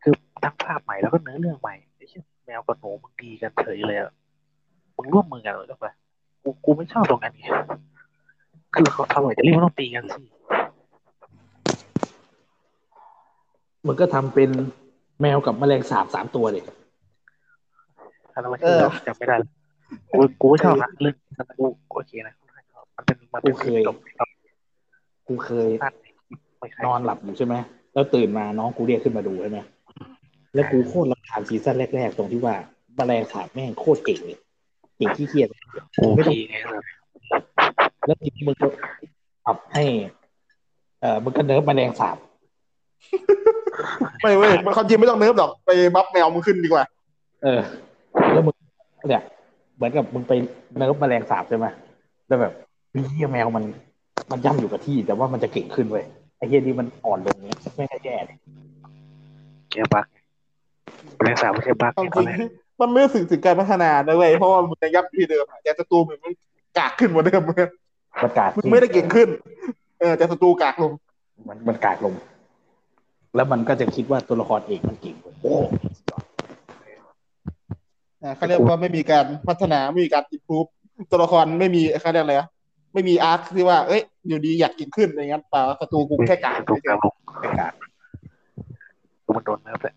[0.03, 0.13] คือ
[0.43, 4.11] ทั้งภาพใหม่แล้วก็เนื้อเรื่องใหม่ไอ้เชี่ยแมวกับหนูมึงดีกันเฉยเลยอะ
[4.97, 5.93] มึงร่วมมือกันเลยหรือเปล่า
[6.45, 7.45] กูกูไม่ชอบตรงนั้นไง
[8.75, 10.21] คือเขาทำไมจะรีบมันต้องตีกันสิ
[13.87, 14.49] มันก็ทำเป็น
[15.21, 16.63] แมวกับแมลงสาบสามตัวเลย
[18.33, 19.49] อะไรมาชื่อเราจำไม่ได้แล้ว
[20.11, 22.33] กูกูก็ชอบนะเรื่องนั้นกูกูโอเคนะ
[22.95, 24.29] มันเป็นมันเป็นกูเคยจบครับ
[25.27, 25.93] กูเคย สั้น
[26.59, 27.55] ไม่ใช่นอนหลับอยู่ใช่ไหม
[27.93, 29.59] แล้วตื่นมาน้องกูเรียกขึ้นมาดูใช่ไหม
[30.53, 32.55] แล้วกูโคตรรำคาญ season แรกๆ ตรงที่ว่า
[32.95, 34.37] แมลงสาบแม่งโคตรเก่งเลย
[34.97, 35.49] เก่งขี้เกียจ
[35.99, 36.83] กูทีไงแบบ
[38.05, 38.67] แล้วทีนี้มึงก็
[39.45, 39.83] ปรับให้
[41.01, 42.17] เอ่อมึงก็ nerf แมลงสาบ
[44.21, 46.83] ไม่เว้ยมันความจริงไม่ต้อง nerf หรอกไปบัฟแมวมึงขึ้นดีกว่า
[47.43, 47.61] เออ
[48.33, 48.55] แล้วมึง
[49.09, 49.23] เนี่ย
[49.75, 50.33] เหมือนกับมึงไป
[50.77, 51.65] เนิร์ฟแมลงสาบใช่ไหม
[52.27, 52.53] แล้วแบบ
[53.09, 53.63] เฮียแมวมัน
[54.31, 56.05] มันย่ำอยู่กับที่ แต่ว่ามันจะเก่งขึ้นเว้ย
[56.37, 58.37] ไอ้เฮียนี่มันอ่อนลงเนี้ยแม่งก็แย่เลย
[59.71, 60.05] แกบัก
[61.21, 62.31] แรงสาวไม่ใช่บักความเนี่ยจริงอะไร
[62.81, 66.33] มันไม่รู้สึกถึงการพัฒนานะเว้ยเพราะว่ามึงจะยับที่เดิมอะแต่ศัตรูมึงมัน
[66.77, 67.55] กากขึ้นกว่าเดิมมึง
[68.23, 69.29] มันกาดมึงไม่ได้เก่งขึ้น
[69.99, 70.91] เออแต่ศัตรูกากลง
[71.47, 72.13] มันมันกากลง
[73.35, 75.55] แล้วมันก็จะคิดว่าตัวละครเอกมันเก่งเว้ยโอ้
[78.23, 80.65] อ่าเขาเรียกว่าไม่มีการพัฒนาไม่มีการอินพูฟ
[81.11, 82.47] ตัวละครไม่มีเขาเรียกอะไรอะ
[82.93, 87.73] ไม่มี arc ที่ว่า เอ้ย อยู่ดีอยากเก่งขึ้นอะไรเงี้ยเปล่าศัตรูกูแค่กากลงเฉยๆ กลายเป็นกาก
[89.35, 89.95] มันโดน nerf แหละ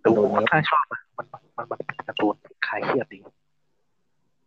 [0.00, 2.34] แต่กูค่อนข้างชอบนะ มันมันมันเป็นการ์ตูน
[2.66, 3.18] คลายเครียดดี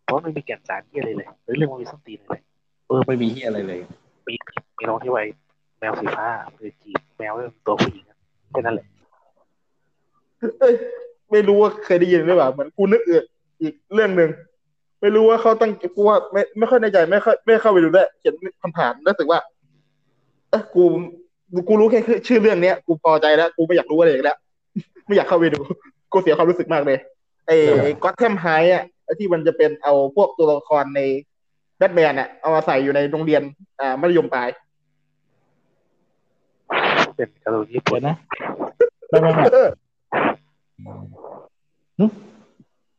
[0.03, 2.41] เพราะมันไม่มีแก่นสารที่อะไรเลยหรือเรื่องมันมีส้นตีนอะไรเลย
[2.88, 3.80] เออไม่มีที่อะไรเลย
[4.28, 4.34] มี
[4.78, 5.24] มีน้องที่ไว้
[5.80, 8.18] แมวสีฟ้าคือจีบแมวเป็นตัวผู้หญิงอะ
[8.51, 8.88] แค่นั้นแหละ
[10.59, 10.76] เอ้ย
[11.32, 13.24] ไม่รู้ว่าเคยได้ยินหรือเปล่าเหมือนกูนึกอีก
[13.61, 14.30] อีกเรื่องหนึ่ง
[15.01, 18.34] ไม่รู้ว่าเขาตั้งกูว่าไม่ไม่ค่อยในใจไม่ค่อยไม่เข้าไปดูได้วยเขียน
[18.78, 19.39] ผ่านๆรู้สึกว่า
[20.49, 20.84] เออกู
[21.68, 24.38] กูรู้แค่ชื่อเรื่องเนี้ย กูพอใจแล้ว กูไม่อยากรู้อะไรอีกแล้ว
[25.05, 25.59] ไม่อยากเข้าไปดู
[26.11, 26.97] กูเสียความรู้สึกมากเลย
[27.47, 27.57] ไอ้
[28.03, 31.01] Gotham High อะไอ้ที่มันจะเป็นเอาพวกตัวละครใน
[31.77, 33.41] แบทแมนอะเอามาใส่อยู่ในโรงเรียน
[33.79, 34.49] อ่ามัธยมปลาย
[37.15, 38.15] เป็นการ์ตูนญี่ปุ่เดี๋นยวนะ
[39.09, 39.69] ไม่ไม่ไม่เออ
[41.99, 42.05] หึ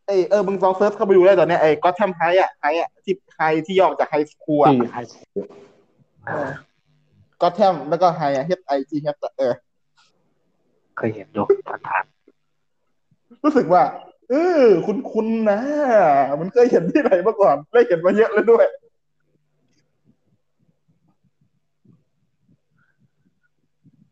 [0.07, 5.47] ไอเออมึงลอง search เข้าไปดูได้ตอนเนี้ยไอ้ Gotham High อะ high อะที่ high ที่ย่อมาจาก high school อะที่ high school
[7.41, 9.53] Gotham แล้วก็ high อะ H I G H เออ
[10.97, 12.05] เคยเห็นอยู่ผ่าน
[13.45, 13.83] รู้สึกว่า
[14.31, 15.59] เออคุณคุณนะ
[16.41, 18.79] มันเคยเห็นที่ไหนมาก่อน ได้เห็นมาเยอะแล้วด้วยๆ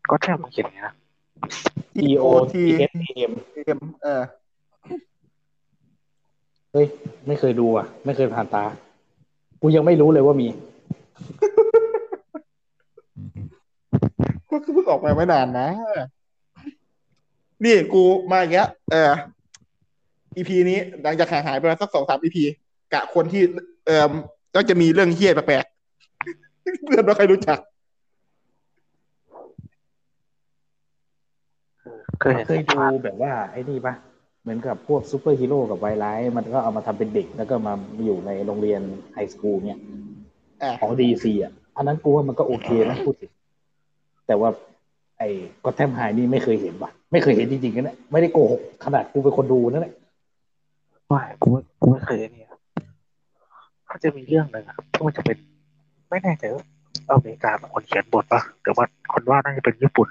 [0.09, 0.93] ก็แทบมันเขียนอย่างนี้นะ
[1.95, 2.55] T O T
[2.91, 4.21] S A M เอ็มเออ
[6.71, 6.85] เฮ้ย
[7.27, 8.63] ไม่เคยดูอะ ไม่เคยผ่านตา
[9.61, 10.47] กูยังไม่รู้เลยว่ามี
[14.51, 15.67] ก็คือเพิ่งออกมาไม่นานนะ
[17.65, 19.13] นี่กูมาอย่างเงี้ยเออ
[20.37, 22.37] EP นี้หลังจากห่างหายไปประมาณสักสองสาม EP
[22.93, 23.41] กะคนที่
[23.85, 24.11] เออ
[24.55, 27.59] ก็จะมีเรื่องเหี้ยแปลกๆเพื่อนไม่ใครรู้จัก
[32.21, 33.93] เคยเห็นเคยดูแบบว่า ไอ้นี่ปะ
[34.41, 37.73] เหมือนกับพวกซูเปอร์ฮีโร่กับไวไลท์มันก็เอามาทำเป็นเด็ก แล้วก็มา
[38.05, 38.81] อยู่ในโรงเรียน
[39.13, 39.79] high school เนี่ย
[40.63, 43.31] อะของดีซีอะ อันนั้นกูว่ามันก็โอเคนะพูดถึง
[44.27, 44.49] แต่ว่า
[45.17, 45.29] ไอ้
[45.63, 49.93] ก็แทมไฮนี่ไม่เคยเห็นปะไม่เคยเห็นจริงๆนะเนี่ยไม่ได้โกหกขนาดกูเป็นคนดูนั่นแหละ
[51.07, 52.51] ไม่กูไม่กูไม่เคยเนี่ย
[53.87, 55.37] เขาจะมีเรื่องหนึ่งอะที่มันจะเป็น
[56.09, 56.63] ไม่แน่ใจว่า
[57.11, 60.07] อเมริกาเป็นคนเขียนบทปะแต่ว่าคนว่าน่าจะเป็นญี่ปุ่น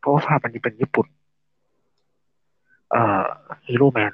[0.00, 1.06] เพราะว่าภาพมันจะเป็นญี่ปุ่น
[2.90, 3.24] เอ่อ
[3.66, 4.12] ฮีโร่แมน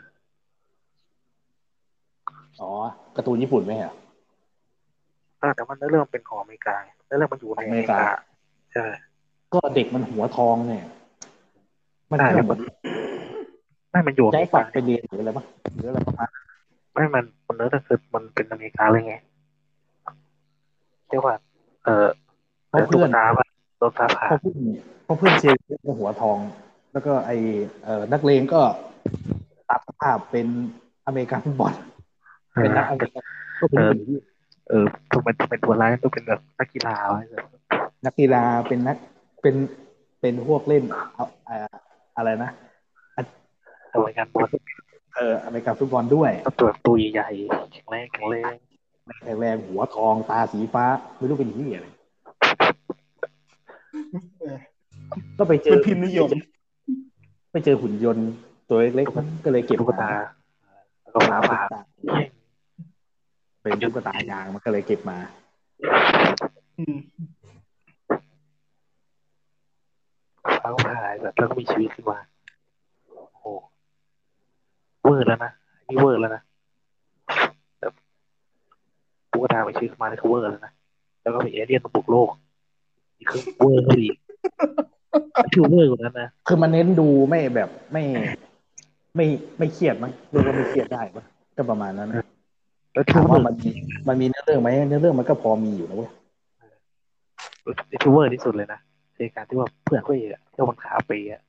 [2.61, 2.71] อ๋อ
[3.17, 3.93] การ์ตูนญี่ปุ่นไหมอะ
[5.57, 6.75] แต่ว่าเนื้อเรื่องเป็นของอเมริกา
[7.07, 8.11] เนื้อเรื่องมันอยู่ในอเมริกาอเมริกา
[8.73, 8.85] ใช่
[9.53, 10.85] ก็เด็กมันหัวทองเนี่ย
[12.13, 12.61] มันได้แค่แล้วเหมืมัอนน
[13.91, 15.45] ไม่มันอยู่อเมย้ายริฝักากไปเรียนหรืออะไรปะ
[15.75, 16.45] หรืออะไรประมาณนั้น
[16.93, 19.15] ไม่มันมันเนื้อเรื่องคือมันเป็นอเมริกาเลยไง
[21.09, 21.35] เรียกว่า
[21.85, 22.07] เออ
[22.69, 23.47] เพราะตุ๊เพื่กอนตาป่ะ
[23.79, 24.57] โดนฟ้าผ่าเพราะเพื่อน
[25.05, 26.39] เพราะเพื่อนเชียร์เป็นหัวทอง
[26.93, 27.31] แล้วก็ไอ
[27.85, 28.61] เอ่อนักเลงก็
[29.69, 30.47] ตัดภาพเป็น
[31.07, 31.73] อเมริกันฟุตบอล
[32.55, 33.25] เอเป็นอนักอเมริกัน
[33.61, 34.19] ก็เป็นคนที่
[34.69, 37.43] เออทำไมต้องเป็นตัวร้ายต้องเป็นแบบนักกีฬาไว้เลย
[38.05, 38.97] นักกีฬาเป็นนัก
[39.43, 39.57] เป็น
[40.21, 40.85] เป็นพวกเล่น
[41.15, 41.75] เอาเอ่อ
[42.17, 42.51] อะไรนะ
[43.93, 44.49] ทำไมกันบอล
[45.17, 48.55] เอออเมริกันฟุตบอลด้วยต้องตัวตัวใหญ่ๆแข็งแรงแข็งแรง
[49.25, 50.85] แข็งแรงหัวทองตาสีฟ้า
[51.17, 51.87] ไม่รู้เป็นที่อะไร
[54.41, 54.57] เออ
[55.39, 56.29] ก็ไปเจเป็นพิมพ์นิยม
[57.53, 58.29] ไปเจอหุ่นยนต์
[58.69, 60.11] ตัวเล็กๆมันก็เลยเก็บตุ๊กตา
[61.03, 61.61] แล้วก็ฟ้าผ่า
[63.63, 65.19] เป็นตุ๊กตายางมันก็เลยเก็บมา
[66.79, 66.99] อืม
[70.45, 72.19] ฟ้าผ่าแบบแล้วก็มีชีวิตขึ้นมา
[73.09, 73.45] โอ้โห
[75.05, 75.53] เวอร์แล้วนะ
[75.89, 76.43] นี่เวอร์แล้วนะ
[77.81, 77.93] แบบ
[79.33, 80.73] ตุ๊กตาไปชีวิตขึ้นมานี่คือเวอร์แล้วนะ
[81.23, 82.29] แล้วก็มีเอเลี่ยนมาบุกโลก
[83.19, 84.17] นี่คือเวอร์ขึ้นอีก
[85.53, 88.03] คือเวอร์กว่านั้นนะคือมันเน้นดูไม่แบบไม่
[89.17, 89.27] ไม่
[89.59, 91.25] ไม่เครียดมั้งเรียกว่าไม่เครียดได้ปะ
[91.57, 92.25] ก็ประมาณนั้นนะ
[92.93, 93.71] แล้วถามที่ว่าเวอร์มันมี
[94.09, 96.11] มันมีเนื้อเรื่องไหมเนื้อเรื่องมันก็พอมีอยู่นะเว้ย
[98.03, 98.81] ที่เวอร์ที่สุดเลยนะ
[99.17, 101.43] ในการที่ว่าเพื่อนเขาเองอะที่มันขาไปอะ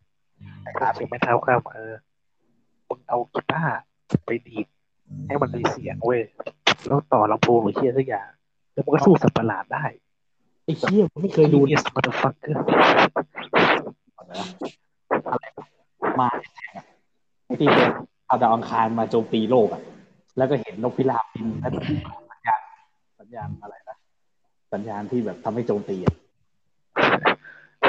[0.79, 1.93] ขาไปไม่เท้าข้ามเออ
[2.87, 3.81] มึงเอากีตาร์
[4.25, 4.67] ไปดีด
[5.27, 6.21] ให้มันมีเสียงเว้ย
[6.87, 8.29] แล้วต่อลำโพงหรือเชี่ยสักอย่าง
[8.73, 9.85] แล้วมันก็สู้สัตว์ประหลาดได้
[10.63, 12.57] ไอ้เชี่ยผมไม่เคยดูเนี่ยสมาร์ทฟักเกอร์
[14.17, 15.43] อะไร
[16.19, 16.29] มา
[17.45, 17.89] ไอ้ที่เป็น
[18.27, 19.81] เอาดาวอังคารมาโจมตีโลกอะ
[20.37, 22.59] แล้วก็เห็นนกพิราบบินแล้วสัญญาณ
[23.19, 23.97] สัญญาณอะไรนะ
[24.73, 26.15] สัญญาณที่แบบทำให้โจมตีอะ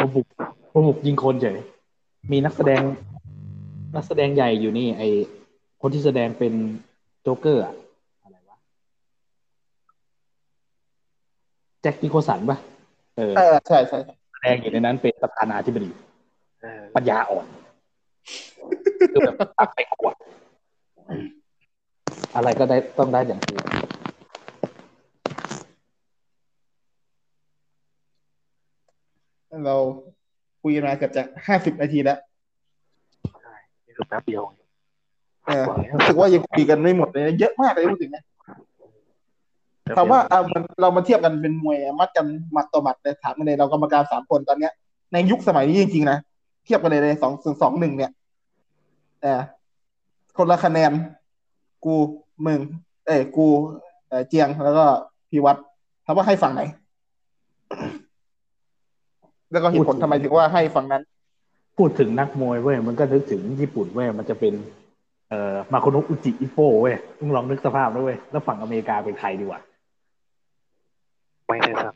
[0.05, 0.26] มาบุก
[0.74, 1.59] มาบุกยิงคนเฉย
[2.32, 2.82] มีนักแสดง
[3.96, 5.02] นักแสดงใหญ่อยู่นี่ ไอ
[5.80, 6.52] คนที่แสดงเป็น
[7.22, 7.74] โจ๊กเกอร์อะ
[8.22, 8.57] อะไรวะ
[11.82, 12.59] แจ็คนิโคลสันปะ
[13.16, 15.90] เออเออใช่ใช่ใช่แสดงอยู่ในนั้นเป็นประธานาธิบดี
[16.62, 17.46] เออปัญญาอ่อน
[19.12, 20.14] คือแบบตักไปขวด
[22.36, 23.55] อะไรก็ได้ต้องได้อย่างกู
[29.66, 29.76] เรา
[30.62, 32.18] คุยกันมาเกือบจะห้าสิบนาทีแล้ว
[33.40, 33.55] ใช่
[33.86, 34.42] นี่คือแป๊บเดียว
[35.46, 38.24] เออรู้สึกว่ายังคุยกันไม่หมดเลยนะเยอะมากเลยพูดถึงนะ
[39.96, 44.72] ถามว่าเอามันเรามาเทียบกันเป็นมวยมัดกันหมัดต่อหมัดเลยถามกันเลยเรากรรมการสามคนตอนเนี้ย
[45.12, 46.18] ในยุคสมัยนี้จริงๆนะ
[46.64, 47.32] เทียบกันเลยเลยสอง
[47.62, 48.11] สองหนึ่งเนี่ย
[49.22, 49.40] เออ
[50.36, 50.92] คนละคะแนน
[51.84, 51.94] กู
[52.46, 52.61] มึง
[53.07, 53.46] เอ้ยกู
[54.09, 54.84] เอ่อเจียงแล้วก็
[55.30, 55.57] พี่วัด
[56.05, 56.62] ถามว่าให้ฝั่งไหน
[59.53, 61.03] แล้วก็เหตุผลทำไมถึงว่าให้ฝั่งนั้น
[61.78, 64.55] พูดถึงนักมวยเว้ยมันก็นึกถึงญี่ปุ่นเว้ยมันจะเป็น
[65.28, 69.61] เอ่อมาโคโนะอุจิอิโปเว้ยมึงลองนึกสภาพด้วยเว้ยแล้วฝั่งอเมริกาเป็นใครดีวะ
[71.49, 71.95] ไม่ได้สัก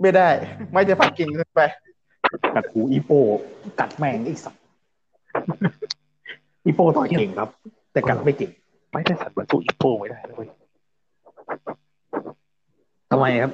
[0.00, 0.28] ไม่ได้
[0.72, 1.60] ไม่จะฝักกิ่งขึ้นไป
[2.54, 3.10] กัดหูอีโป
[3.80, 4.54] กัดแม่งไอ้สัส
[6.64, 7.48] อีโปต่อยเก่งครับ
[7.92, 8.50] แต่กัดไม่เก่ง
[8.92, 10.48] ไม่ได้สันบรรทุอีโป้ไม่ได้นะเว้ย
[13.10, 13.52] ทำไมครับ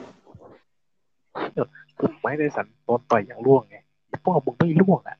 [1.99, 3.76] คือไม่ได้สันโดนต่อยอย่างล่วงไง
[4.11, 5.18] อีโป้มึงไม่ล่วงอะ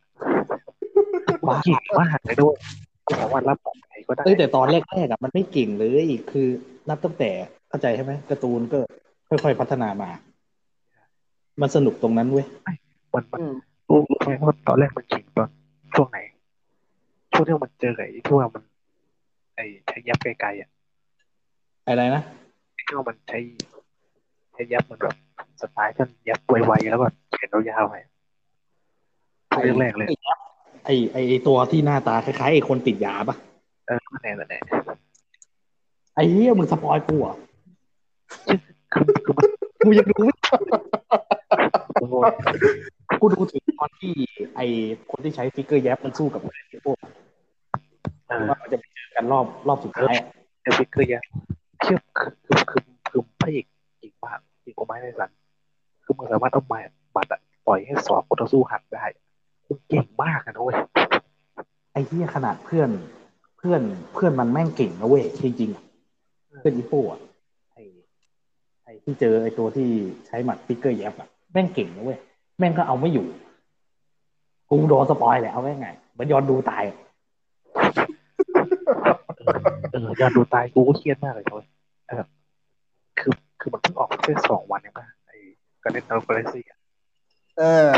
[1.43, 2.57] มึงเก่งมากเลยด้วย
[3.05, 6.49] ไม่สามารถรับของใครก็ได้เอ้ยแต่ตอนแรกๆอะมันไม่เก่งเลยคือ
[6.89, 7.31] นับตั้งแต่
[7.69, 8.79] เข้าใจใช่ไหมการ์ตูนก็
[9.29, 10.11] ค่อยๆพัฒนามา
[11.61, 12.47] มันสนุกตรงนั้นเว้ย
[13.15, 13.55] มันมันอืม
[13.89, 15.49] รู้รู้ไหมว่าตอนแรกมันขิงตอน
[15.95, 16.19] ช่วงไหน
[17.33, 18.63] ช่วงที่มันเจอไอ้ที่ว่ามัน
[19.57, 20.71] ไอ้ใช้ยับไกลๆอะ
[21.89, 22.23] อะไรนะ
[22.77, 23.39] ที่ว่ามันใช้
[24.53, 25.15] ใช้ยับมันแบบ
[25.63, 27.95] สไตล์กันยับไวๆแล้วก็เขียนยาวๆไป
[29.51, 30.09] ช่วงแรกๆเลย
[30.85, 33.37] ไอไอไอตัวที่หน้าตาคล้ายๆไอคนติดยาปะ
[33.87, 34.61] เออนั่นแหละนั่นแหละ
[36.15, 37.37] ไอเฮียมึงสปอยกูอะ
[38.93, 39.49] คือคือมัน
[39.83, 40.35] กูยังดูไม่
[41.95, 42.15] โอ้โห
[43.21, 44.13] กูดูถึงตอนที่
[44.57, 44.61] ไอ
[45.11, 46.49] คนที่ใช้ฟิกเกอร์แยบมันสู้กับไอ
[46.85, 46.97] พวก
[48.29, 50.27] เออว่ามันจะไปเจอกันรอบรอบสุดท้ายอะ
[50.63, 51.25] เดวิดคือยัง
[51.83, 53.65] เชื่อคือคือคือคือพระเอก
[53.99, 55.31] เก่งมากเก่งกว่าไม้ในสัน
[56.09, 56.79] คือมึงสามารถเอาไม้
[57.17, 59.05] บัดอะปล่อยให้สอบกูต่อสู้หักได้
[59.69, 60.77] มึงเก่งมากอะนะเว้ย
[61.93, 62.91] ไอเฮียขนาดเพื่อน
[63.59, 63.83] เพื่อน
[64.13, 65.85] เพื่อนมันแม่งเก่งนะเว้ยจริงๆอะ
[66.59, 67.21] เพื่อนอีโป้อะ
[67.73, 67.79] ไอ
[68.85, 69.89] ไอที่เจอไอตัวที่
[70.27, 72.19] ใช้หมัดฟิกเกอร์แยบอะแม่งเก่งนะเว้ย
[72.59, 73.27] แม่งก็เอาไม่อยู่
[74.69, 76.97] กูโดนสปอยแหละเอาไงเหมือนย้อนดูตายอะ
[79.93, 81.67] เอออยากดูตายกูก็เครียดมากเลยเว้ย
[82.09, 82.25] เออ
[83.19, 85.18] คือคือมันเพิ่งออกแค่สองวันเองป่ะไอ้
[85.83, 86.65] การเล่นเอากาแล็กซี่
[87.59, 87.89] เออ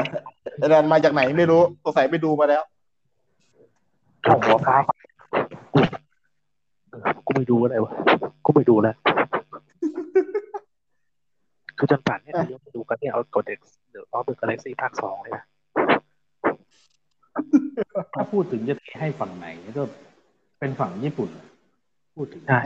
[0.59, 2.63] ไอ้ดันมาจากไหนไม่รู้สงสัยไปดูมาแล้ว
[4.27, 4.77] ช่องหัวฟ้า
[5.75, 5.81] กู
[6.91, 7.93] เออกูไม่ดูอะไรวะ
[8.45, 8.97] กูไม่ดูแล้ว
[11.79, 13.59] คือจนป่านเนี่ยกูยังไม่ดูกันเนี่ยเอากดเด็ก
[13.91, 15.45] เดี๋ยวเอาเดอะกาแล็กซี่ภาคสองเลยนะ
[18.15, 19.47] ถ้าพูดถึงจะให้ฝั่งไหน
[19.79, 19.83] ก็
[20.59, 21.31] เป็นฝั่งญี่ปุ่น
[22.17, 22.61] พูดถึงใช่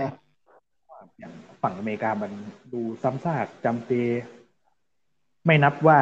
[1.19, 2.33] อย่างฝั่งอเมริกามัน
[2.73, 3.93] ดูซ้ำซากจำเจ
[5.47, 5.99] ไม่นับว่า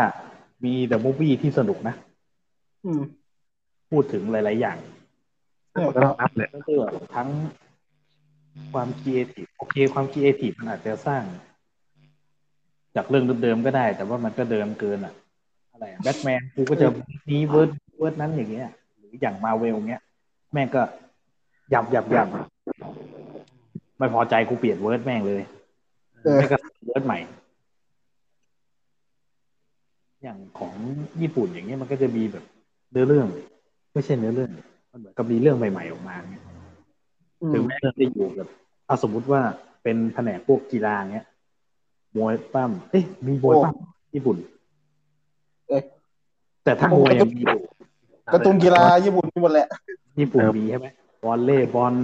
[0.64, 1.95] มีเดอะมูฟวี่ที่สนุกนะ
[2.86, 3.03] อืม
[3.90, 4.78] พูดถึงหลาย ๆ อย่าง
[5.74, 6.78] มันก็ต้องนับเลยก็คือ
[7.14, 7.28] ทั้ง
[8.72, 11.22] ความครีเอทีฟโอเค ความครีเอทีฟมันอาจจะสร้าง
[12.97, 15.14] จากเรื่องเดิม ๆ ก็ได้ แต่ว่ามันก็เดิมเกินอะ
[15.72, 16.86] อะไรแบทแมนกูก็จะ
[17.30, 18.68] นี้ world world นั้นอย่างเงี้ย
[18.99, 20.03] หรืออย่างมาเวลเงี้ย
[20.53, 20.82] แม่งก็
[21.74, 22.28] ยับยับยับ
[23.99, 25.43] ไม่พอใจกูเปลี่ยน world แม่งเลย
[26.22, 27.18] เออไม่ก็ world ใหม่
[30.23, 30.75] อย่างของ
[31.23, 32.45] ญี่ปุ่นอย่างเงี้ยมันก็จะมีแบบ
[32.91, 33.27] เนื้อเรื่อง
[33.93, 34.51] ไม่ใช่เนื้อเรื่อง
[34.91, 36.45] มันเหมือนกับมีเรื่องใหม่ๆออกมาเงี้ย
[37.43, 38.49] อืถึงมแม้จะอยู่แบบ
[38.87, 39.41] เอาสมมุติว่า
[39.83, 41.27] เป็นแผนกพวกกีฬาเงี้ย
[42.16, 43.75] มวยปั้มเอ๊ะมีมวยปั้ม
[44.14, 44.37] ญี่ปุ่น
[45.68, 45.83] เอ๊ะ
[46.64, 47.59] แต่ถ้ามวยยังมีอยู่
[48.33, 49.66] การ์ตูนกีฬาญี่ปุ่นมีหมดแหละ
[50.20, 50.87] ญี่ปุ่นมีใช่ไหม
[51.25, 51.95] วอลเล่บอล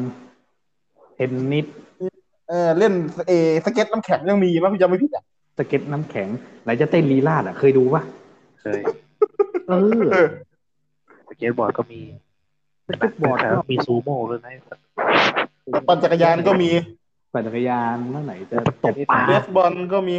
[1.14, 1.66] เทนนิส
[2.48, 2.92] เออเล่น
[3.28, 3.32] เอ
[3.64, 5.24] สเก็ตน้ำแข็งยังมีมั้ยพี่จำไม่ผิดอะ
[5.58, 6.28] สเก็ตน้ำแข็ง
[6.62, 8.02] ไหนจะเต้นลีลาดอะ เคยดูปะ
[8.62, 8.80] เคย
[9.68, 10.28] เออเออ
[11.28, 12.00] สเก็ตบอร์ดก็มี
[12.86, 14.52] สเก็ตบอร์ดแต่ก็มีซูโม่ด้วยนะ
[15.88, 16.70] ปั่นจักรยานก็มี
[17.32, 20.16] ปั่นจักรยานนั่นไหนจะตบปลาเบสบอลก็มี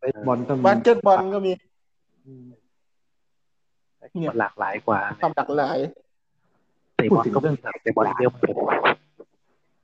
[0.00, 1.52] เบสบอลก็มีบาสเกตบอลก็มี
[2.26, 2.46] อืม
[4.28, 5.78] มันหลากหลายกว่าทำหลากหลาย
[6.96, 8.42] เตะบอลก็มีเตะบอลเดียวหมด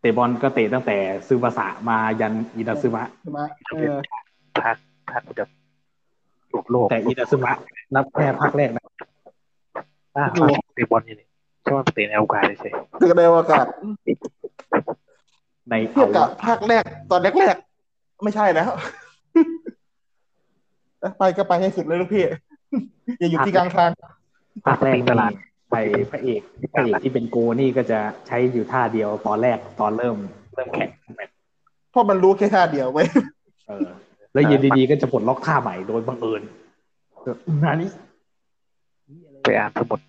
[0.00, 0.98] เตะบอลก็เตะตั้งแต่
[1.28, 3.04] ซูบาสะมายันอินาซึมะ
[4.58, 4.70] ใช่
[5.04, 5.48] ไหมเออภาคภาคแบบ
[6.50, 7.52] โลกโลกแต่อินาซึมะ
[7.94, 8.84] นับแค่ภาคแรกนะ
[10.16, 10.30] ภาค
[10.74, 11.26] เตะบอลอยู่นี่
[11.62, 13.66] ใช่ว่าเตะในอวกาศเฉยคือในอากาศ
[15.70, 18.70] ในเทียเอาบกับภาคแรกตอนแรกๆไม่ใช่แล้ว
[21.18, 22.24] ไปก็ไปให้สุดเลยลูกพี่
[23.18, 23.90] อย่าอยู่ที่กลางทาง
[24.66, 25.14] ภาคแรกนี่
[25.70, 25.76] ไป
[26.10, 26.40] พระเอก
[26.74, 30.16] พระเอกที่เป็นโกนี่ก็จะใช้อยู่ท่าเดียวตอนแรกตอนเริ่ม
[30.54, 31.34] เริ่มแข่งแมตช์
[31.90, 33.06] เพราะมันรู้แค่ท่าเดียวไว้ย
[33.68, 33.88] เออ
[34.34, 36.42] แล้วอยืนดีๆก็จะปลดล็อกท่าใหม่โดยบังเอิญ
[37.22, 37.90] เอองานนี้
[39.42, 40.00] ไปอ่านสมุด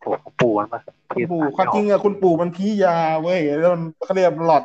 [0.00, 0.80] โอ้ของปู่มันมา
[1.12, 4.62] คุณปู่ความจริงอะคุณปู่มันพี่ยาเว้ยแล้วมันเขาเรียกหลอด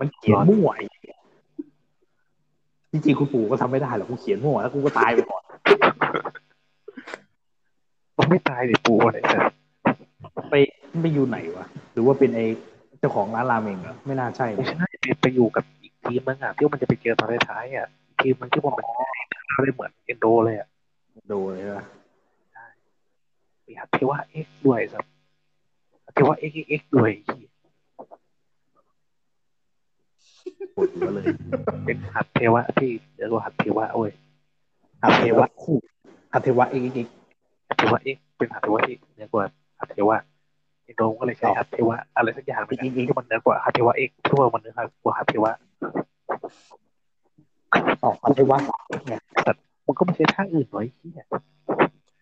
[0.00, 1.16] มันเขียนมั่วไอ้เหี้ย
[2.92, 5.42] จริงๆคุณปู่ก็ทำไม่ได้หรอกกูเขียนมั่วแล้วกูก็ตายไปก่อน
[8.18, 9.42] มันไม่ตายเลยปู่อะไรสัก
[10.50, 10.54] ไป
[11.02, 17.88] ไปอยู่ไหนวะหรือว่าเป็นไอ้จเจ้าของร้านราเมงเหรอไม่น่าใช่ไม่นะใช่ไปไปอยู่กับอีกทีมนึงอะที่มันจะไปเจอตอนท้ายๆอะ
[18.26, 18.86] ทีมมันที่มันเป็น
[19.50, 20.68] เขาได้เหมือนเอนโดเลยอะ
[21.32, 21.84] ดูเลยว่า
[23.66, 25.04] มีหัดเทวะเอ็กด้วยสับ
[26.04, 27.50] หัดเทวะเอ็กเอ็กด้วยไอ้เหี้ย
[30.74, 31.26] ปวดหัวเลย
[31.84, 34.12] เป็นหัดเทวะที่เดี๋ยวก็หัดเทวะเว้ย
[35.02, 35.76] อัเทวะคู่
[36.32, 37.08] อัเทวะเอกอีก
[37.68, 39.44] หัดเทวะเอ็กเป็นหัดเทวะที่เหนือกว่า
[39.78, 40.16] หัดเทวะ
[40.84, 44.72] เอนโดก็เลยใช้หัดเทวะอะไรสักอย่างหนึงอะที่มันเหนือกว่าหัดเทวะเอ็กที่ว่ามันเหนือ
[45.04, 45.52] กว่าหัดเทวะ
[48.02, 48.58] อ๋ออัเทวะ
[49.06, 49.14] ไง
[49.86, 51.26] มันก็ไม่ใช่ท่าอื่นหน่อยที่เนี่ย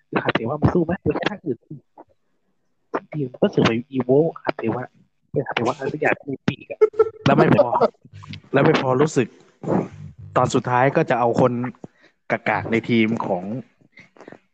[0.08, 4.10] คือหัดเทวะมันสู้ไหมมันใช่ท่าอื่นทีมก็เสือไปอีโว
[4.44, 4.84] หัดเทวะ
[5.30, 6.80] เป็นหัดเทวะอะไรสักอย่างที่มีปีกอะ
[7.26, 7.66] แล้วไม่พอ
[8.52, 9.28] แล้วไม่พอรู้สึก
[10.36, 11.52] ตอนสุดท้ายก็จะเอาคน
[12.30, 13.44] กากากในทีมของ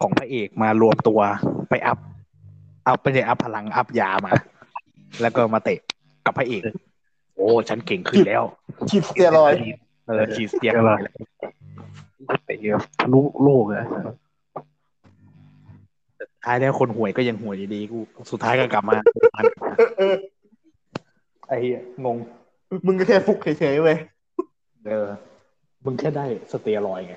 [0.01, 1.21] ของพระเอกมารวมตัว
[1.69, 1.99] ไปอัพ
[2.85, 4.33] เอาไปเลยอัพพลังอัพยามา
[5.21, 5.79] แล้วก็มาเตะ
[6.27, 6.63] กับพระเอก
[7.35, 8.43] โอ้ ฉันเก่งขึ้นแล้ว
[8.91, 9.53] ฉีดสเตียรอย
[10.11, 11.01] เออขีดเตียงเลย
[12.45, 12.57] เตะ
[13.01, 13.85] ทะลุโลกเลย
[16.45, 17.99] ท้ายแล้วคนห่วยก็ยังห่วยอยู่ดีกู
[18.31, 18.99] สุดท้ายก็กลับมา
[19.77, 20.15] เออเออ
[21.47, 22.17] ไอ้เหี้ยงง
[22.87, 23.99] มึงก็แค่ฟุกเฉยๆเว้ย
[24.87, 25.07] เออ
[25.85, 27.15] มึงแค่ได้สเตียรอยด์ไง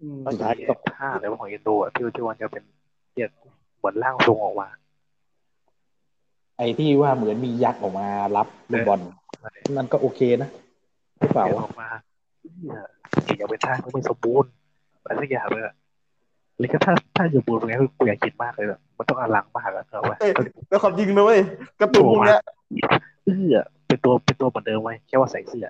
[0.00, 2.62] อืมสุดท้ายก็ท่าเลยว่าของเอนโดอะที่ที่วันจะเป็น
[3.14, 3.28] เนี่ย
[3.78, 4.68] เหมือนร่างทรงออกมา
[6.58, 8.06] ไอ้ที่ว่าเหมือนมียักษ์ออกมา
[8.36, 9.00] รับลูกบอล
[9.78, 10.50] มันก็โอเคนะ
[11.20, 11.88] หรือเปล่าเดี๋ยววะออกมา
[12.66, 12.86] เนี่ย
[13.24, 14.50] เก่งอย่างเป็นท่าก็ไม่สมบูรณ์
[15.00, 15.74] อะไรสักอย่างเลยอะ
[16.58, 20.32] เลยก็ถ้าถ้าสมบูรณ์ตรงนี้กูอยากคิดมากเลยแบบมันต้องอลังมากอะเอาไว้เอ้ย
[20.68, 21.40] แล้วความจริงนะเว้ย
[21.80, 22.40] การ์ตูนพวกเนี้ย
[23.22, 25.66] เสื้อเป็นตัวเป็นตัวเหมือนเดิมไว้แค่ว่าใส่เสื้อ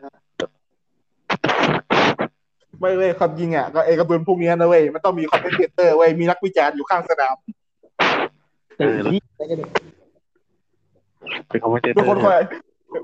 [2.81, 7.37] ไม่เว้ยความจริงอะก็ไอ้การ์ตูนพวกเนี้ยนะเว้ยมันต้องมี commenter เว้ยมีนักวิจารณ์อยู่ข้างสนาม
[8.79, 9.71] เออที่อะไรกันเนี่ย
[11.49, 12.35] เป็น commenter เป็นคนคอย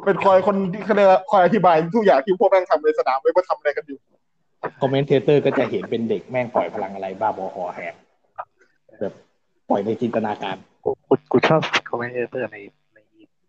[0.05, 3.99] เป็นคอยคนที่เขาเรียกว่าคอยอธิบายทุกอย่างที่พวกแม่งทำในสนามเว้ยว่าทำอะไรกันอยู่
[4.81, 7.95] คอมเมนเทเตอร์ก็จะเห็นเป็นเด็กแม่งปล่อยพลังอะไรบ้าบอคอแหก
[9.01, 9.15] แบบ
[9.69, 12.59] ปล่อยในจินตนาการกูกูกูชอบคอมเมนเตอร์ใน
[12.95, 12.99] ใน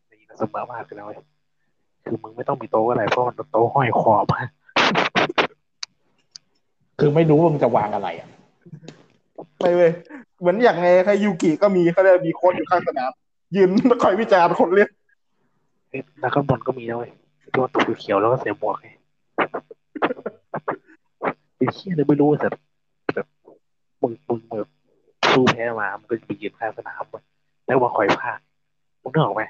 [0.09, 1.19] ในเสมอมากเลยนะเว้ย
[2.05, 4.39] คือมึงไม่ต้องมีโต๊ะอะไรเพราะมันโต๊ะห้อยคอมา
[6.99, 8.29] คือไม่รู้ว่ามึงจะวางอะไรอะ
[9.59, 9.91] ไม่เว้ย
[10.39, 13.11] เหมือนอย่างไงใครยูกิก็มีเขาเรียกว่ามีโค้ชอยู่ข้างสนาม
[13.55, 13.69] ยืน
[14.03, 14.89] คอยวิจารณ์คนเล่น
[15.93, 18.87] เอ้ยนักฟุตบอลก็มีนะเว้ยที่ว่าตัวเขียวแล้วก็ใส่หมวกไง
[21.57, 22.47] เป็นเชี่ยเลยไม่รู้แต่
[23.15, 23.27] แบบ
[24.01, 24.69] มึงมึงแบบ
[25.31, 27.23] สู้แพ้มามันก็จะไปยืนข้างสนามเว้ย
[27.65, 28.39] แล้วมาคอยพาก
[29.01, 29.43] มึงนึกออกไหม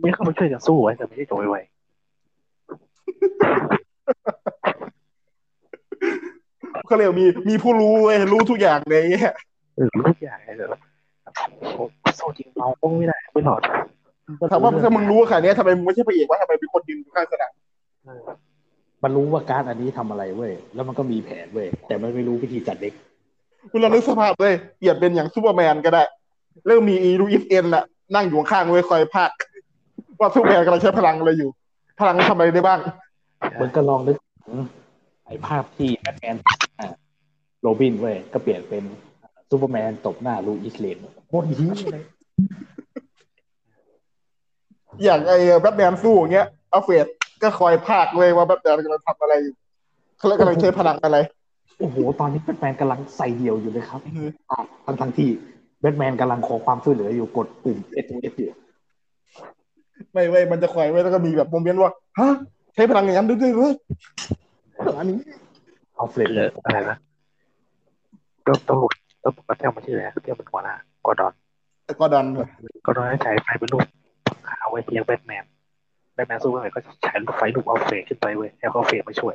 [0.00, 1.58] ไม่เข้ามาช่วยกันสู้ไว้แต่ไม่ใช่จบไว
[6.86, 10.80] เขาเรียกว่ามีมีผู้รู้เว้ยรู้ทุกอย่างเลยๆเออรู้ทุกอย่างเลยแต่แบบ
[11.74, 11.84] โอ้
[12.18, 13.62] สู้จริงเมาก็ไม่ได้ไม่หลอด
[14.52, 17.52] ถามว่าถ้ามึงรู้ขนาดเนี้ยทำไมมึงไม่ใช่พระเอกว่าทำไมเป็นคนยืนอยู่ข้างสนาม
[18.04, 18.20] เออ
[19.02, 22.94] มันรู้ว่าการดอันนี้ทำอะไรเว้ย แล้วมันก็มีแผนเว้ย แต่มันไม่รู้วิธีจัดเด็ก
[23.70, 26.02] คุณลองนึกสภาพเลยเปลี่ยนเป็นอย่างซูเปอร์แมนก็ได้
[26.66, 29.30] เริ่มมีอีรูอิฟเอ็นน่ะนั่งอยู่ข้างๆเว้ยคอยพาก
[30.20, 31.50] ว่าซูเปอร์แมนกำลังใช้พลังอะไรอยู่
[32.00, 32.80] พลังทำอะไรได้บ้าง
[33.60, 34.16] มันก็ลองนึก
[34.46, 34.58] ถึง
[35.26, 36.36] ไอ้ภาพที่แบทแมน
[36.78, 36.86] อะ
[37.62, 38.84] โรบินเว้ยก็เปลี่ยนเป็น
[39.50, 40.98] ซูเปอร์แมนตบหน้าลูอิสเลน
[41.28, 42.04] โคตรเหี้ยเลย
[45.04, 47.06] อย่างไอ้แบทแมนสู้อย่างเงี้ยอัลเฟรด
[47.42, 49.54] ก็คอยพากเลยว่าแบทแมนกำลังทำอะไรอยู่
[50.18, 51.18] เขากำลังใช้พลังอะไร
[51.78, 54.00] โอ้โห ตอนนี้แบทแมนกำลังใส่เดี่ยวอยู่เลยครับ
[54.50, 55.28] อะทั้งทั้งๆที่
[55.80, 58.50] แบทแมนกำลังขอความช่วยเหลืออยู่กดปุ่ม S S อยู่
[60.12, 62.28] ไม่เว้ยมันจะคอยไว้แล้วก็มีแบบ moment ว่าฮะ
[62.74, 63.74] ใช้พลังอย่างนั้นด้วยเว้ย
[64.98, 65.16] อันนี้
[65.96, 66.96] เอาเฟรดเอออะไรนะ
[68.46, 70.74] ต้องต้องหลุดต้องบอกว่าเที่ยวมาชื่ออะไรนะเที่ยวเป็นหัวหน้า
[71.06, 71.32] กอร์ดอน
[71.84, 72.48] แต่ก็ดันเลย
[72.86, 73.86] กอร์ดอนให้ฉายไฟเป็นรูป
[74.48, 75.44] ขาวไว้เรียกแบทแมน
[76.14, 79.34] แบทแมนสู้ไม่ไหวก็ฉายลูกไฟลูกเอาเฟรขึ้นไปเว้ยให้เขาเฟรมาช่วย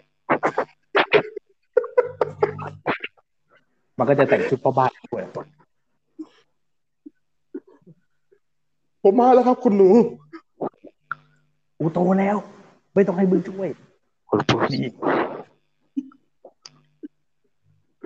[3.97, 5.23] มันก็จะแต่งชุดพ่อบ้านด้วย
[9.03, 9.89] ผมมาแล้วครับคุณหนู
[11.79, 12.37] กูโตแล้ว
[12.95, 13.67] ไม่ต้องให้มึงช่วย
[14.29, 14.61] คนพูด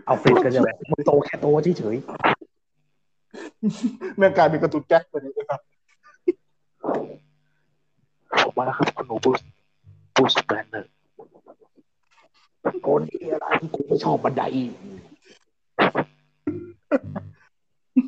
[0.05, 1.47] เอาเฟรดก็จะแบบมึงโตแค่โต
[1.79, 1.95] เฉย
[4.17, 5.70] แม่งกลายเป็นกระตุนแจ็คไปเลยนะครับผ
[8.49, 9.41] มมาแล้วครับคุณหนูบูส
[10.15, 14.43] บูสแบรนเนอร์ๆโกนที่อะไรกูไม่ชอบบันได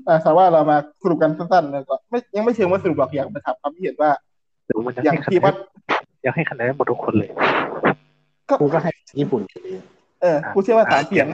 [0.07, 4.11] อ่าสามารถเรามาสรุปกันสั้นๆเลยก่อนไม่ยังไม่เชิงว่าสรุปหรอกอยากมาถามความคิดเห็นว่า
[4.65, 5.55] หรือมันจะอย่างให้คะที่แนว่าน
[6.24, 7.30] อยากให้คะแนนหมดทุกคนเลย
[8.61, 9.74] กูก็ให้ญี่ปุ่นอยู่ดี
[10.21, 11.26] เออกูเชื่อว่าสามเสียง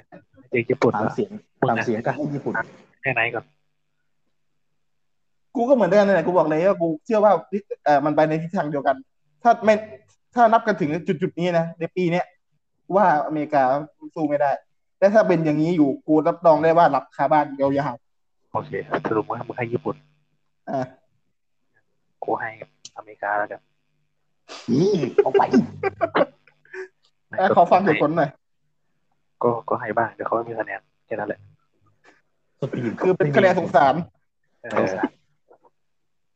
[0.52, 1.32] เด็กญี่ปุ่นสามอะเสียง
[1.70, 2.56] สามเสียงก็ให้ญี่ปุ่น
[3.02, 3.46] แค่ไหนก่อน
[5.56, 7.34] กูกูก็เหมือนเดิมเลยแหละกูบอกเลยว่ากูเชื่อว่า
[7.86, 8.96] เออมันไปในทิศทางเดียวกัน
[9.44, 9.74] ถ้าไม่
[10.36, 12.26] ถ้านับกันถึงจุดจุดๆนี้นะในปีเนี้ย
[12.96, 13.62] ว่าอเมริกา
[14.16, 14.52] สู้ไม่ได้
[14.98, 17.98] แต่ถ้าเป็นอย่างนี้อยู่กูรับรองได้ว่าหลับคาบ้านยาว
[18.54, 18.72] โอเค
[19.10, 20.82] สรุปว่ามึงให้ญี่ปุ่นๆอ่า
[22.24, 22.50] กูให้
[22.98, 23.62] อเมริกาแล้วกัน
[24.70, 24.82] อี
[25.24, 25.42] เอาไป
[27.40, 28.30] อะขอฟังเหตุผลหน่อย
[29.44, 31.40] ก็ก็ให้บ้างเดี๋ยวเขาไม่มีคะแนนแค่นั้นแหละ
[32.60, 33.96] สปีดคือเป็นคะแนนสงสาร
[34.62, 34.94] เออ